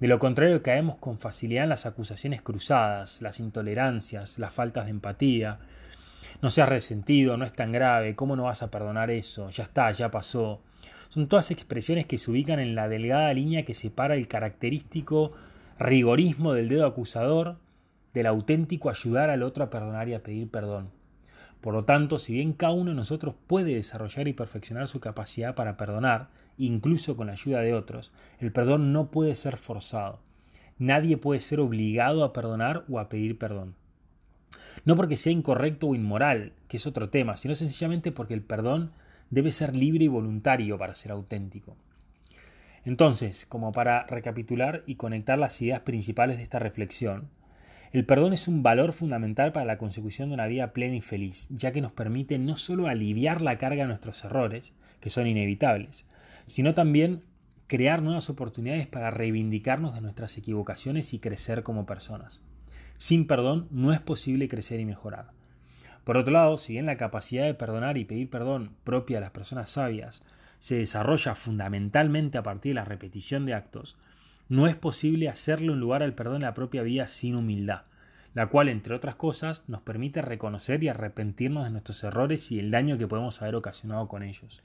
De 0.00 0.06
lo 0.06 0.20
contrario, 0.20 0.62
caemos 0.62 0.96
con 0.96 1.18
facilidad 1.18 1.64
en 1.64 1.70
las 1.70 1.84
acusaciones 1.84 2.40
cruzadas, 2.40 3.20
las 3.20 3.40
intolerancias, 3.40 4.38
las 4.38 4.54
faltas 4.54 4.84
de 4.84 4.92
empatía. 4.92 5.58
No 6.40 6.52
seas 6.52 6.68
resentido, 6.68 7.36
no 7.36 7.44
es 7.44 7.52
tan 7.52 7.72
grave, 7.72 8.14
¿cómo 8.14 8.36
no 8.36 8.44
vas 8.44 8.62
a 8.62 8.70
perdonar 8.70 9.10
eso? 9.10 9.50
Ya 9.50 9.64
está, 9.64 9.90
ya 9.90 10.12
pasó. 10.12 10.60
Son 11.08 11.26
todas 11.26 11.50
expresiones 11.50 12.06
que 12.06 12.16
se 12.16 12.30
ubican 12.30 12.60
en 12.60 12.76
la 12.76 12.88
delgada 12.88 13.34
línea 13.34 13.64
que 13.64 13.74
separa 13.74 14.14
el 14.14 14.28
característico 14.28 15.32
rigorismo 15.80 16.52
del 16.52 16.68
dedo 16.68 16.86
acusador, 16.86 17.56
del 18.14 18.26
auténtico 18.26 18.88
ayudar 18.88 19.30
al 19.30 19.42
otro 19.42 19.64
a 19.64 19.70
perdonar 19.70 20.08
y 20.08 20.14
a 20.14 20.22
pedir 20.22 20.48
perdón. 20.48 20.90
Por 21.60 21.74
lo 21.74 21.84
tanto, 21.84 22.20
si 22.20 22.34
bien 22.34 22.52
cada 22.52 22.72
uno 22.72 22.90
de 22.90 22.96
nosotros 22.96 23.34
puede 23.48 23.74
desarrollar 23.74 24.28
y 24.28 24.32
perfeccionar 24.32 24.86
su 24.86 25.00
capacidad 25.00 25.56
para 25.56 25.76
perdonar, 25.76 26.28
incluso 26.56 27.16
con 27.16 27.26
la 27.26 27.32
ayuda 27.32 27.62
de 27.62 27.74
otros, 27.74 28.12
el 28.38 28.52
perdón 28.52 28.92
no 28.92 29.10
puede 29.10 29.34
ser 29.34 29.56
forzado. 29.56 30.20
Nadie 30.78 31.16
puede 31.16 31.40
ser 31.40 31.58
obligado 31.58 32.22
a 32.22 32.32
perdonar 32.32 32.84
o 32.88 33.00
a 33.00 33.08
pedir 33.08 33.38
perdón. 33.38 33.74
No 34.84 34.96
porque 34.96 35.16
sea 35.16 35.32
incorrecto 35.32 35.88
o 35.88 35.94
inmoral, 35.94 36.52
que 36.68 36.76
es 36.78 36.86
otro 36.86 37.10
tema, 37.10 37.36
sino 37.36 37.54
sencillamente 37.54 38.12
porque 38.12 38.34
el 38.34 38.42
perdón 38.42 38.92
debe 39.30 39.52
ser 39.52 39.76
libre 39.76 40.04
y 40.04 40.08
voluntario 40.08 40.78
para 40.78 40.94
ser 40.94 41.12
auténtico. 41.12 41.76
Entonces, 42.84 43.44
como 43.46 43.72
para 43.72 44.04
recapitular 44.04 44.82
y 44.86 44.94
conectar 44.94 45.38
las 45.38 45.60
ideas 45.60 45.80
principales 45.80 46.38
de 46.38 46.42
esta 46.42 46.58
reflexión, 46.58 47.28
el 47.92 48.04
perdón 48.04 48.32
es 48.32 48.48
un 48.48 48.62
valor 48.62 48.92
fundamental 48.92 49.52
para 49.52 49.66
la 49.66 49.78
consecución 49.78 50.28
de 50.28 50.34
una 50.34 50.46
vida 50.46 50.72
plena 50.72 50.96
y 50.96 51.00
feliz, 51.00 51.48
ya 51.50 51.72
que 51.72 51.80
nos 51.80 51.92
permite 51.92 52.38
no 52.38 52.56
solo 52.56 52.86
aliviar 52.86 53.40
la 53.40 53.58
carga 53.58 53.82
de 53.82 53.88
nuestros 53.88 54.24
errores, 54.24 54.72
que 55.00 55.10
son 55.10 55.26
inevitables, 55.26 56.06
sino 56.46 56.74
también 56.74 57.22
crear 57.66 58.02
nuevas 58.02 58.30
oportunidades 58.30 58.86
para 58.86 59.10
reivindicarnos 59.10 59.94
de 59.94 60.00
nuestras 60.00 60.36
equivocaciones 60.36 61.12
y 61.14 61.18
crecer 61.18 61.62
como 61.62 61.86
personas. 61.86 62.42
Sin 62.98 63.28
perdón 63.28 63.68
no 63.70 63.92
es 63.92 64.00
posible 64.00 64.48
crecer 64.48 64.80
y 64.80 64.84
mejorar. 64.84 65.30
Por 66.02 66.16
otro 66.16 66.32
lado, 66.32 66.58
si 66.58 66.72
bien 66.72 66.86
la 66.86 66.96
capacidad 66.96 67.44
de 67.44 67.54
perdonar 67.54 67.96
y 67.96 68.04
pedir 68.04 68.28
perdón 68.28 68.74
propia 68.82 69.18
de 69.18 69.20
las 69.20 69.30
personas 69.30 69.70
sabias 69.70 70.24
se 70.58 70.74
desarrolla 70.74 71.36
fundamentalmente 71.36 72.38
a 72.38 72.42
partir 72.42 72.70
de 72.70 72.80
la 72.80 72.84
repetición 72.84 73.46
de 73.46 73.54
actos, 73.54 73.96
no 74.48 74.66
es 74.66 74.74
posible 74.76 75.28
hacerle 75.28 75.70
un 75.70 75.78
lugar 75.78 76.02
al 76.02 76.14
perdón 76.14 76.36
en 76.36 76.42
la 76.42 76.54
propia 76.54 76.82
vida 76.82 77.06
sin 77.06 77.36
humildad, 77.36 77.82
la 78.34 78.48
cual, 78.48 78.68
entre 78.68 78.96
otras 78.96 79.14
cosas, 79.14 79.62
nos 79.68 79.82
permite 79.82 80.20
reconocer 80.20 80.82
y 80.82 80.88
arrepentirnos 80.88 81.64
de 81.64 81.70
nuestros 81.70 82.02
errores 82.02 82.50
y 82.50 82.58
el 82.58 82.72
daño 82.72 82.98
que 82.98 83.06
podemos 83.06 83.40
haber 83.42 83.54
ocasionado 83.54 84.08
con 84.08 84.24
ellos. 84.24 84.64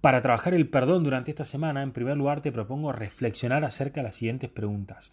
Para 0.00 0.22
trabajar 0.22 0.54
el 0.54 0.68
perdón 0.68 1.04
durante 1.04 1.30
esta 1.30 1.44
semana, 1.44 1.82
en 1.82 1.92
primer 1.92 2.16
lugar 2.16 2.40
te 2.40 2.50
propongo 2.50 2.90
reflexionar 2.90 3.64
acerca 3.64 4.00
de 4.00 4.08
las 4.08 4.16
siguientes 4.16 4.50
preguntas. 4.50 5.12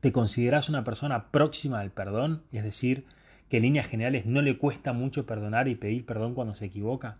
¿Te 0.00 0.12
consideras 0.12 0.68
una 0.68 0.84
persona 0.84 1.30
próxima 1.30 1.80
al 1.80 1.90
perdón? 1.90 2.42
Es 2.52 2.62
decir, 2.62 3.06
que 3.48 3.58
en 3.58 3.64
líneas 3.64 3.86
generales 3.86 4.26
no 4.26 4.42
le 4.42 4.58
cuesta 4.58 4.92
mucho 4.92 5.26
perdonar 5.26 5.68
y 5.68 5.74
pedir 5.74 6.04
perdón 6.04 6.34
cuando 6.34 6.54
se 6.54 6.66
equivoca. 6.66 7.16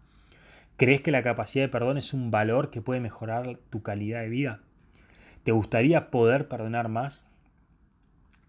¿Crees 0.77 1.01
que 1.01 1.11
la 1.11 1.23
capacidad 1.23 1.65
de 1.65 1.71
perdón 1.71 1.97
es 1.97 2.13
un 2.13 2.31
valor 2.31 2.71
que 2.71 2.83
puede 2.83 3.01
mejorar 3.01 3.59
tu 3.71 3.83
calidad 3.83 4.21
de 4.21 4.29
vida? 4.29 4.61
¿Te 5.43 5.53
gustaría 5.53 6.11
poder 6.11 6.49
perdonar 6.49 6.89
más? 6.89 7.25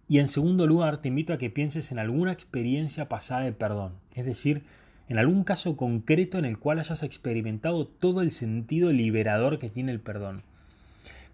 Y 0.10 0.20
en 0.20 0.28
segundo 0.28 0.68
lugar, 0.68 0.98
te 0.98 1.08
invito 1.08 1.34
a 1.34 1.38
que 1.38 1.50
pienses 1.50 1.92
en 1.92 2.00
alguna 2.00 2.32
experiencia 2.32 3.08
pasada 3.08 3.42
de 3.42 3.54
perdón, 3.54 3.94
es 4.16 4.26
decir, 4.26 4.64
en 5.10 5.20
algún 5.20 5.44
caso 5.44 5.78
concreto 5.78 6.38
en 6.38 6.46
el 6.46 6.58
cual 6.58 6.80
hayas 6.80 7.04
experimentado 7.04 7.88
todo 7.88 8.22
el 8.22 8.32
sentido 8.32 8.92
liberador 8.92 9.60
que 9.60 9.70
tiene 9.70 9.92
el 9.92 10.02
perdón. 10.02 10.44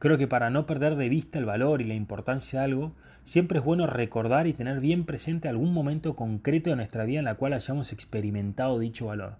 Creo 0.04 0.18
que 0.18 0.28
para 0.28 0.50
no 0.50 0.66
perder 0.66 0.98
de 0.98 1.08
vista 1.08 1.40
el 1.40 1.46
valor 1.46 1.80
y 1.80 1.86
la 1.86 1.94
importancia 1.94 2.60
de 2.60 2.66
algo, 2.66 2.92
siempre 3.24 3.60
es 3.60 3.64
bueno 3.64 3.88
recordar 3.88 4.48
y 4.48 4.52
tener 4.52 4.82
bien 4.82 5.06
presente 5.06 5.48
algún 5.48 5.74
momento 5.74 6.14
concreto 6.18 6.72
de 6.72 6.76
nuestra 6.76 7.06
vida 7.06 7.20
en 7.20 7.26
la 7.26 7.36
cual 7.36 7.54
hayamos 7.54 7.94
experimentado 7.94 8.80
dicho 8.80 9.06
valor. 9.06 9.38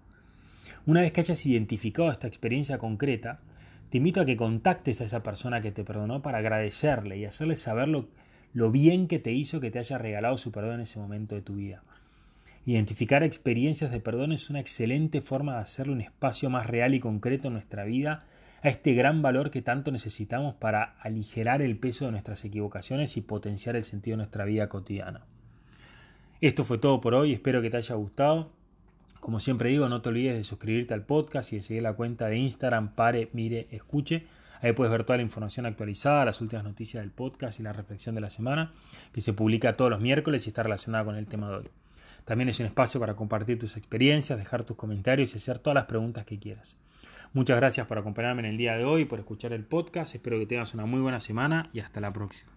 Una 0.86 1.02
vez 1.02 1.12
que 1.12 1.20
hayas 1.20 1.44
identificado 1.44 2.10
esta 2.10 2.28
experiencia 2.28 2.78
concreta, 2.78 3.40
te 3.90 3.98
invito 3.98 4.22
a 4.22 4.24
que 4.24 4.38
contactes 4.38 5.02
a 5.02 5.04
esa 5.04 5.22
persona 5.22 5.60
que 5.60 5.70
te 5.70 5.84
perdonó 5.84 6.22
para 6.22 6.38
agradecerle 6.38 7.18
y 7.18 7.26
hacerle 7.26 7.56
saber 7.56 7.88
lo, 7.88 8.70
bien 8.70 9.06
que 9.06 9.18
te 9.18 9.32
hizo 9.32 9.60
que 9.60 9.70
te 9.70 9.80
haya 9.80 9.98
regalado 9.98 10.38
su 10.38 10.50
perdón 10.50 10.76
en 10.76 10.80
ese 10.80 10.98
momento 10.98 11.34
de 11.34 11.42
tu 11.42 11.56
vida. 11.56 11.82
Identificar 12.64 13.22
experiencias 13.22 13.90
de 13.90 14.00
perdón 14.00 14.32
es 14.32 14.48
una 14.48 14.60
excelente 14.60 15.20
forma 15.20 15.56
de 15.56 15.60
hacerle 15.60 15.92
un 15.92 16.00
espacio 16.00 16.48
más 16.48 16.66
real 16.66 16.94
y 16.94 17.00
concreto 17.00 17.48
en 17.48 17.52
nuestra 17.52 17.84
vida 17.84 18.24
a 18.64 18.70
este 18.70 18.94
gran 18.94 19.20
valor 19.20 19.50
que 19.50 19.60
tanto 19.60 19.92
necesitamos 19.92 20.54
para 20.54 20.96
aligerar 21.00 21.60
el 21.60 21.76
peso 21.76 22.06
de 22.06 22.12
nuestras 22.12 22.42
equivocaciones 22.46 23.18
y 23.18 23.20
potenciar 23.20 23.76
el 23.76 23.82
sentido 23.82 24.14
de 24.14 24.18
nuestra 24.18 24.46
vida 24.46 24.70
cotidiana. 24.70 25.20
Esto 26.40 26.64
fue 26.64 26.78
todo 26.78 27.02
por 27.02 27.12
hoy, 27.14 27.34
espero 27.34 27.60
que 27.60 27.68
te 27.68 27.76
haya 27.76 27.94
gustado. 27.94 28.50
Como 29.20 29.38
siempre 29.38 29.68
digo, 29.68 29.90
no 29.90 30.00
te 30.00 30.08
olvides 30.08 30.34
de 30.34 30.44
suscribirte 30.44 30.94
al 30.94 31.04
podcast 31.04 31.52
y 31.52 31.56
de 31.56 31.62
seguir 31.62 31.82
la 31.82 31.92
cuenta 31.92 32.26
de 32.26 32.38
Instagram 32.38 32.94
Pare, 32.94 33.28
Mire, 33.34 33.68
Escuche. 33.70 34.26
Ahí 34.62 34.72
puedes 34.72 34.90
ver 34.90 35.04
toda 35.04 35.18
la 35.18 35.22
información 35.22 35.66
actualizada, 35.66 36.24
las 36.24 36.40
últimas 36.40 36.64
noticias 36.64 37.02
del 37.02 37.10
podcast 37.10 37.60
y 37.60 37.64
la 37.64 37.74
reflexión 37.74 38.14
de 38.14 38.22
la 38.22 38.30
semana, 38.30 38.72
que 39.12 39.20
se 39.20 39.34
publica 39.34 39.74
todos 39.74 39.90
los 39.90 40.00
miércoles 40.00 40.46
y 40.46 40.48
está 40.48 40.62
relacionada 40.62 41.04
con 41.04 41.16
el 41.16 41.26
tema 41.26 41.50
de 41.50 41.56
hoy. 41.56 41.70
También 42.24 42.48
es 42.48 42.60
un 42.60 42.66
espacio 42.66 42.98
para 43.00 43.14
compartir 43.14 43.58
tus 43.58 43.76
experiencias, 43.76 44.38
dejar 44.38 44.64
tus 44.64 44.76
comentarios 44.76 45.34
y 45.34 45.36
hacer 45.36 45.58
todas 45.58 45.74
las 45.74 45.86
preguntas 45.86 46.24
que 46.24 46.38
quieras. 46.38 46.76
Muchas 47.32 47.56
gracias 47.56 47.86
por 47.86 47.98
acompañarme 47.98 48.40
en 48.40 48.46
el 48.46 48.56
día 48.56 48.76
de 48.76 48.84
hoy, 48.84 49.04
por 49.04 49.18
escuchar 49.18 49.52
el 49.52 49.64
podcast. 49.64 50.14
Espero 50.14 50.38
que 50.38 50.46
tengas 50.46 50.72
una 50.72 50.86
muy 50.86 51.00
buena 51.00 51.20
semana 51.20 51.68
y 51.72 51.80
hasta 51.80 52.00
la 52.00 52.12
próxima. 52.12 52.52